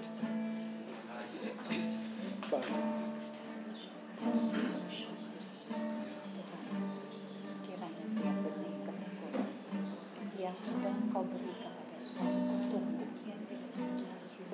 Sudah 10.54 10.94
engkau 10.94 11.26
beri 11.26 11.50
kepada 11.50 11.98
suamiku 11.98 12.54
tumbuh. 12.70 13.10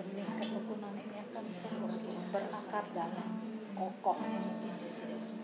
Benih 0.00 0.28
ketekunan 0.40 0.96
ini 0.96 1.16
akan 1.28 1.44
terus 1.60 1.96
berakar 2.32 2.84
dalam 2.96 3.28
kokoh, 3.76 4.16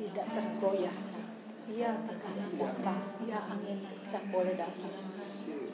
tidak 0.01 0.27
tergoyahkan. 0.33 1.25
Ia 1.67 1.91
tekanan 2.09 2.53
datang, 2.57 3.01
ia 3.29 3.39
angin 3.53 3.85
kencang 3.85 4.27
boleh 4.33 4.57
datang. 4.57 5.06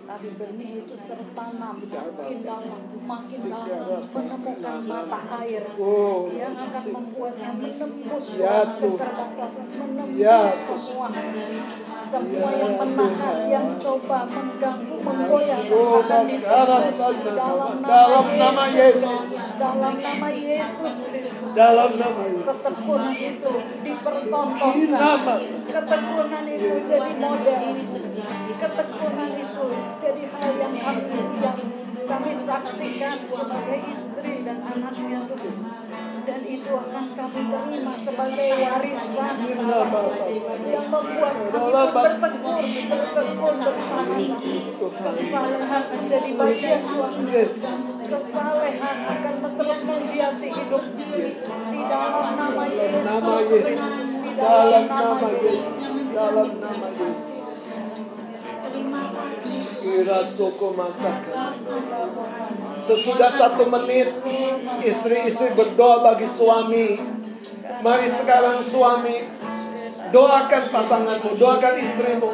Tapi 0.02 0.28
benih 0.34 0.82
itu 0.82 0.94
tertanam 0.98 1.76
makin 1.78 2.38
dalam, 2.42 2.80
makin 3.06 3.40
dalam, 3.48 4.02
menemukan 4.02 4.78
mata 4.82 5.20
air 5.40 5.62
yang 6.34 6.54
akan 6.58 6.84
membuatnya 6.90 7.50
menembus 7.54 8.26
Ya, 8.34 8.56
keterbatasan, 8.76 9.66
menembus 9.78 10.18
Ya, 10.18 10.40
semua 10.50 11.06
semua 12.12 12.50
yang 12.52 12.76
menahan, 12.76 13.36
yang 13.48 13.68
coba 13.80 14.28
mengganggu, 14.28 14.96
menggoyahkan 15.00 15.72
Oh, 15.72 16.04
akan 16.04 16.22
ditembus 16.28 17.18
dalam 17.24 17.72
dalam 17.80 18.26
nama 18.36 18.64
Yesus. 18.68 19.22
Dalam 19.56 19.94
nama 19.96 20.28
Yesus. 20.28 20.94
Dalam 21.56 21.90
nama 21.96 22.22
Yesus. 22.28 22.44
Ketekunan 22.44 23.14
itu 23.16 23.52
Di 23.64 23.90
dipertontonkan. 23.96 25.40
Ketekunan 25.72 26.44
itu 26.52 26.68
jadi 26.84 27.12
model. 27.16 27.62
Ketekunan 28.60 29.30
itu 30.12 30.28
jadi 30.28 30.28
hal 30.28 30.52
yang 30.60 30.74
kami 30.76 31.02
yang 31.40 31.58
kami 32.02 32.32
saksikan 32.44 33.16
sebagai 33.24 33.80
istri 33.96 34.32
dan 34.44 34.58
anaknya 34.60 35.20
Tuhan. 35.24 35.56
Dan 36.22 36.40
itu 36.44 36.70
akan 36.70 37.06
kami 37.16 37.40
terima 37.50 37.94
sebagai 37.98 38.48
warisan 38.52 39.34
yang 40.68 40.86
membuat 40.86 41.34
kami 41.48 41.84
bertekun, 41.96 42.64
bertekun 42.92 43.54
bersama. 43.56 44.14
Kesalehan 44.92 45.82
menjadi 45.88 46.30
bagian 46.36 46.80
suami. 46.84 47.32
Kesalehan 48.04 48.96
akan 49.08 49.34
terus 49.56 49.80
menghiasi 49.88 50.48
hidup. 50.52 50.84
Di 50.92 51.80
dalam 51.88 52.26
nama 52.36 52.64
Yesus. 52.68 53.02
Nama 53.02 53.34
Yesus. 53.40 53.48
Kristus. 53.48 54.08
Di 54.20 54.30
Dalam 54.36 54.84
nama 54.84 55.28
Yesus. 55.32 55.64
Dalam 56.12 56.48
nama 56.52 56.91
Sesudah 62.82 63.30
satu 63.30 63.66
menit, 63.66 64.14
istri-istri 64.86 65.58
berdoa 65.58 66.06
bagi 66.06 66.26
suami. 66.26 67.02
Mari 67.82 68.06
sekarang 68.06 68.62
suami, 68.62 69.26
doakan 70.14 70.64
pasanganmu, 70.70 71.34
doakan 71.34 71.74
istrimu. 71.82 72.30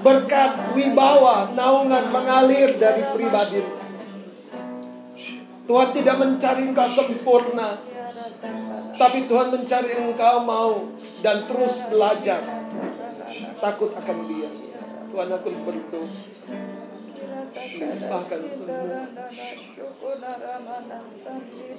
Berkat 0.00 0.52
wibawa, 0.78 1.50
naungan 1.52 2.14
mengalir 2.14 2.78
dari 2.78 3.02
pribadi. 3.10 3.62
Tuhan 5.66 5.90
tidak 5.94 6.16
mencari 6.18 6.62
engkau 6.66 6.88
sempurna, 6.90 7.78
tapi 8.98 9.30
Tuhan 9.30 9.54
mencari 9.54 9.90
engkau 10.02 10.42
mau 10.42 10.94
dan 11.22 11.46
terus 11.46 11.86
belajar. 11.90 12.42
Takut 13.60 13.90
akan 13.94 14.18
dia. 14.26 14.50
Tuhan 15.10 15.30
aku 15.30 15.48
berdoa. 15.66 16.06
Limpahkan 17.50 18.42
semua 18.46 19.10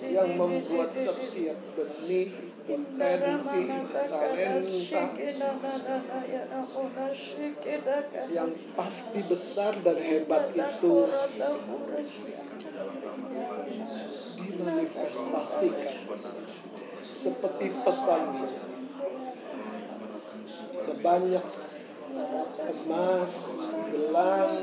yang 0.04 0.36
membuat 0.36 0.92
setiap 0.92 1.58
benih, 1.80 2.28
potensi, 2.68 3.62
talenta 4.12 5.04
yang 8.28 8.52
pasti 8.76 9.20
besar 9.24 9.80
dan 9.80 9.96
hebat 9.96 10.52
itu 10.52 10.96
dimanifestasikan 14.44 15.96
seperti 17.16 17.66
pesannya 17.80 18.71
sebanyak 20.82 21.46
emas, 22.72 23.34
gelang, 23.92 24.54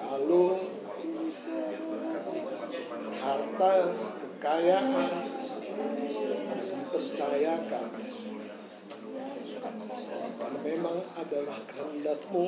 kalung, 0.00 0.60
harta, 3.22 3.72
kekayaan, 4.18 5.12
dipercayakan. 6.92 7.86
Memang 10.62 10.98
adalah 11.18 11.58
kehendakmu 11.68 12.46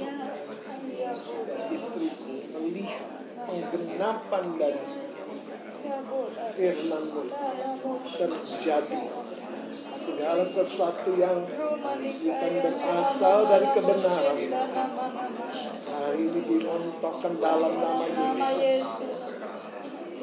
dan 1.44 1.60
istriku 1.70 2.34
melihat 2.58 3.04
penggenapan 3.44 4.44
dari 4.56 4.84
firmanmu 6.54 7.22
terjadi 8.14 9.02
segala 10.05 10.44
sesuatu 10.44 11.11
yang 11.16 11.48
bukan 11.48 12.52
berasal 12.61 13.38
dari 13.48 13.68
kebenaran. 13.72 14.36
hari 15.84 16.22
ini 16.28 16.40
dimontokkan 16.44 17.32
dalam 17.40 17.72
nama 17.80 18.07
Yesus. 18.12 18.84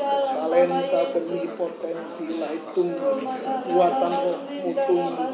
Talenta 0.01 1.01
benih 1.13 1.49
potensi 1.51 2.25
lah 2.39 2.53
tumbuh 2.73 3.21
kekuatan 3.21 4.13
rohmu 4.23 4.71
tumbuh 4.71 5.29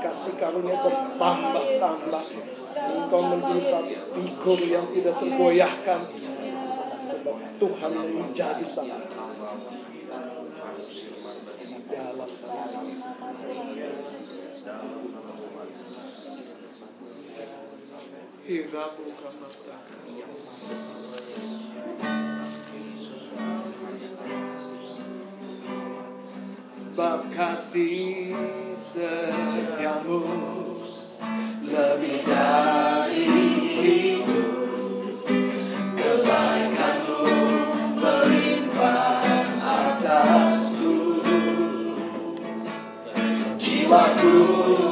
kasih 0.00 0.34
karunia 0.38 0.76
bertambah-tambah. 0.80 2.24
Engkau 2.72 3.22
menjadi 3.26 3.60
satu 3.60 3.96
figur 4.16 4.58
yang 4.64 4.86
tidak 4.96 5.16
tergoyahkan. 5.18 6.00
Sebab 7.02 7.36
Tuhan 7.60 7.92
menjadi 8.16 8.64
sang 8.64 8.88
dalam 11.92 12.30
Sebab 26.72 27.34
kasih 27.34 28.30
setiamu 28.78 30.22
lebih 31.66 32.22
dari 32.22 33.41
jiwaku 43.92 44.36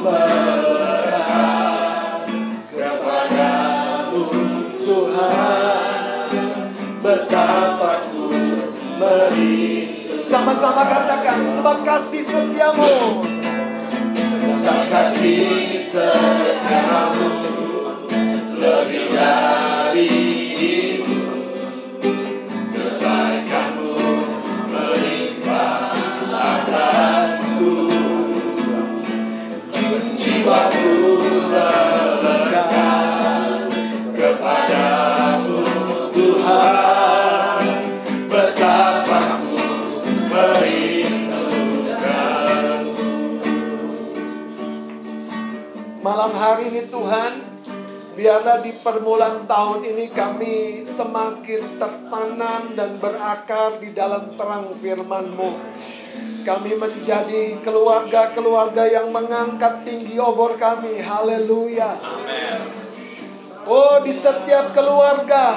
melarang 0.05 1.41
kepadamu 2.69 4.29
Tuhan 4.85 6.29
betapa 7.01 8.05
ku 8.13 8.29
sama-sama 10.21 10.85
katakan 10.85 11.41
sebab 11.49 11.81
kasih 11.81 12.21
setiamu. 12.21 13.25
Sebab 14.61 14.81
kasih 14.93 15.73
setiamu 15.81 17.33
lebih 18.53 19.09
dari 19.09 20.30
Tuhan 47.11 47.43
Biarlah 48.15 48.63
di 48.63 48.71
permulaan 48.79 49.43
tahun 49.43 49.83
ini 49.83 50.15
kami 50.15 50.87
semakin 50.87 51.75
tertanam 51.75 52.71
dan 52.71 52.99
berakar 53.03 53.83
di 53.83 53.91
dalam 53.91 54.31
terang 54.31 54.71
firman-Mu. 54.79 55.51
Kami 56.47 56.71
menjadi 56.75 57.59
keluarga-keluarga 57.59 58.87
yang 58.87 59.11
mengangkat 59.11 59.83
tinggi 59.83 60.15
obor 60.19 60.55
kami. 60.55 61.03
Haleluya. 61.03 61.99
Oh, 63.67 63.99
di 64.03 64.11
setiap 64.15 64.71
keluarga, 64.71 65.55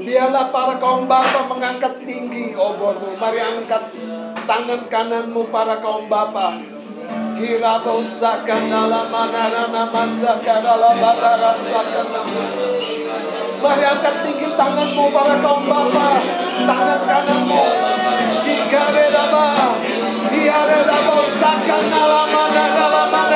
biarlah 0.00 0.48
para 0.48 0.80
kaum 0.80 1.04
bapa 1.04 1.44
mengangkat 1.44 2.08
tinggi 2.08 2.56
obormu. 2.56 3.20
Mari 3.20 3.40
angkat 3.40 3.84
tangan 4.48 4.88
kananmu 4.88 5.48
para 5.52 5.76
kaum 5.80 6.08
bapa. 6.08 6.75
Hirabo 7.36 8.00
sakandala 8.00 9.12
manarana 9.12 9.92
masakadala 9.92 10.96
batara 10.96 11.52
sakandala. 11.52 12.44
Mari 13.60 13.84
angkat 13.84 14.16
tinggi 14.24 14.48
tanganmu 14.56 15.04
para 15.12 15.36
kaum 15.44 15.68
bapa. 15.68 16.08
Tangan 16.64 17.00
kananmu. 17.04 17.62
Shikare 18.32 19.12
daba. 19.12 19.76
Hiare 20.32 20.80
dabo 20.88 21.18
sakandala 21.28 22.20
manarala 22.32 23.02
manarala 23.12 23.12
ba. 23.12 23.35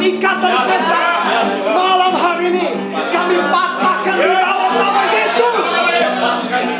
Ikatan 0.00 0.56
setan 0.64 1.20
malam 1.76 2.12
hari 2.16 2.48
ini 2.48 2.66
kami 3.12 3.36
patahkan 3.52 4.16
di 4.16 4.32
dalam 4.32 4.72
nama 4.72 5.02
Yesus. 5.12 5.54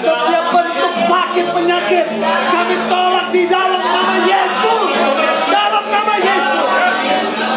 Setiap 0.01 0.45
bentuk 0.49 0.95
sakit 1.05 1.47
penyakit 1.53 2.07
kami 2.25 2.77
tolak 2.89 3.29
di 3.29 3.45
dalam 3.45 3.83
nama 3.85 4.15
Yesus. 4.25 4.89
Dalam 5.53 5.85
nama 5.85 6.15
Yesus. 6.17 6.69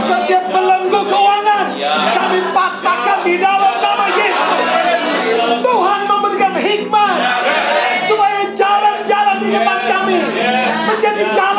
Setiap 0.03 0.43
belenggu 0.51 1.01
keuangan 1.07 1.65
kami 2.11 2.39
patahkan 2.51 3.19
di 3.23 3.35
dalam 3.39 3.75
nama 3.79 4.05
Yesus. 4.11 4.59
Tuhan 5.63 6.01
memberikan 6.11 6.53
hikmah 6.59 7.11
supaya 8.03 8.41
jalan-jalan 8.51 9.35
di 9.39 9.47
depan 9.55 9.79
kami 9.87 10.17
menjadi 10.91 11.23
jalan 11.31 11.52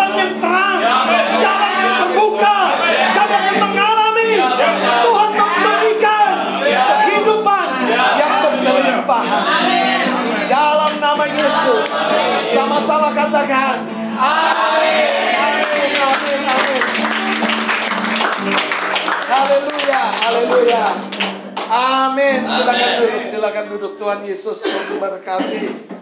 katakan, 13.14 13.76
Amin, 14.18 15.06
Amin, 15.38 15.90
Amin, 15.94 16.40
Amin. 16.44 16.82
Haleluya, 19.24 20.02
haleluya. 20.10 20.84
Amin. 21.70 22.38
Silakan 22.44 22.90
duduk, 23.00 23.22
silakan 23.24 23.64
duduk. 23.70 23.92
Tuhan 23.96 24.20
Yesus 24.26 24.58
memberkati. 24.66 25.93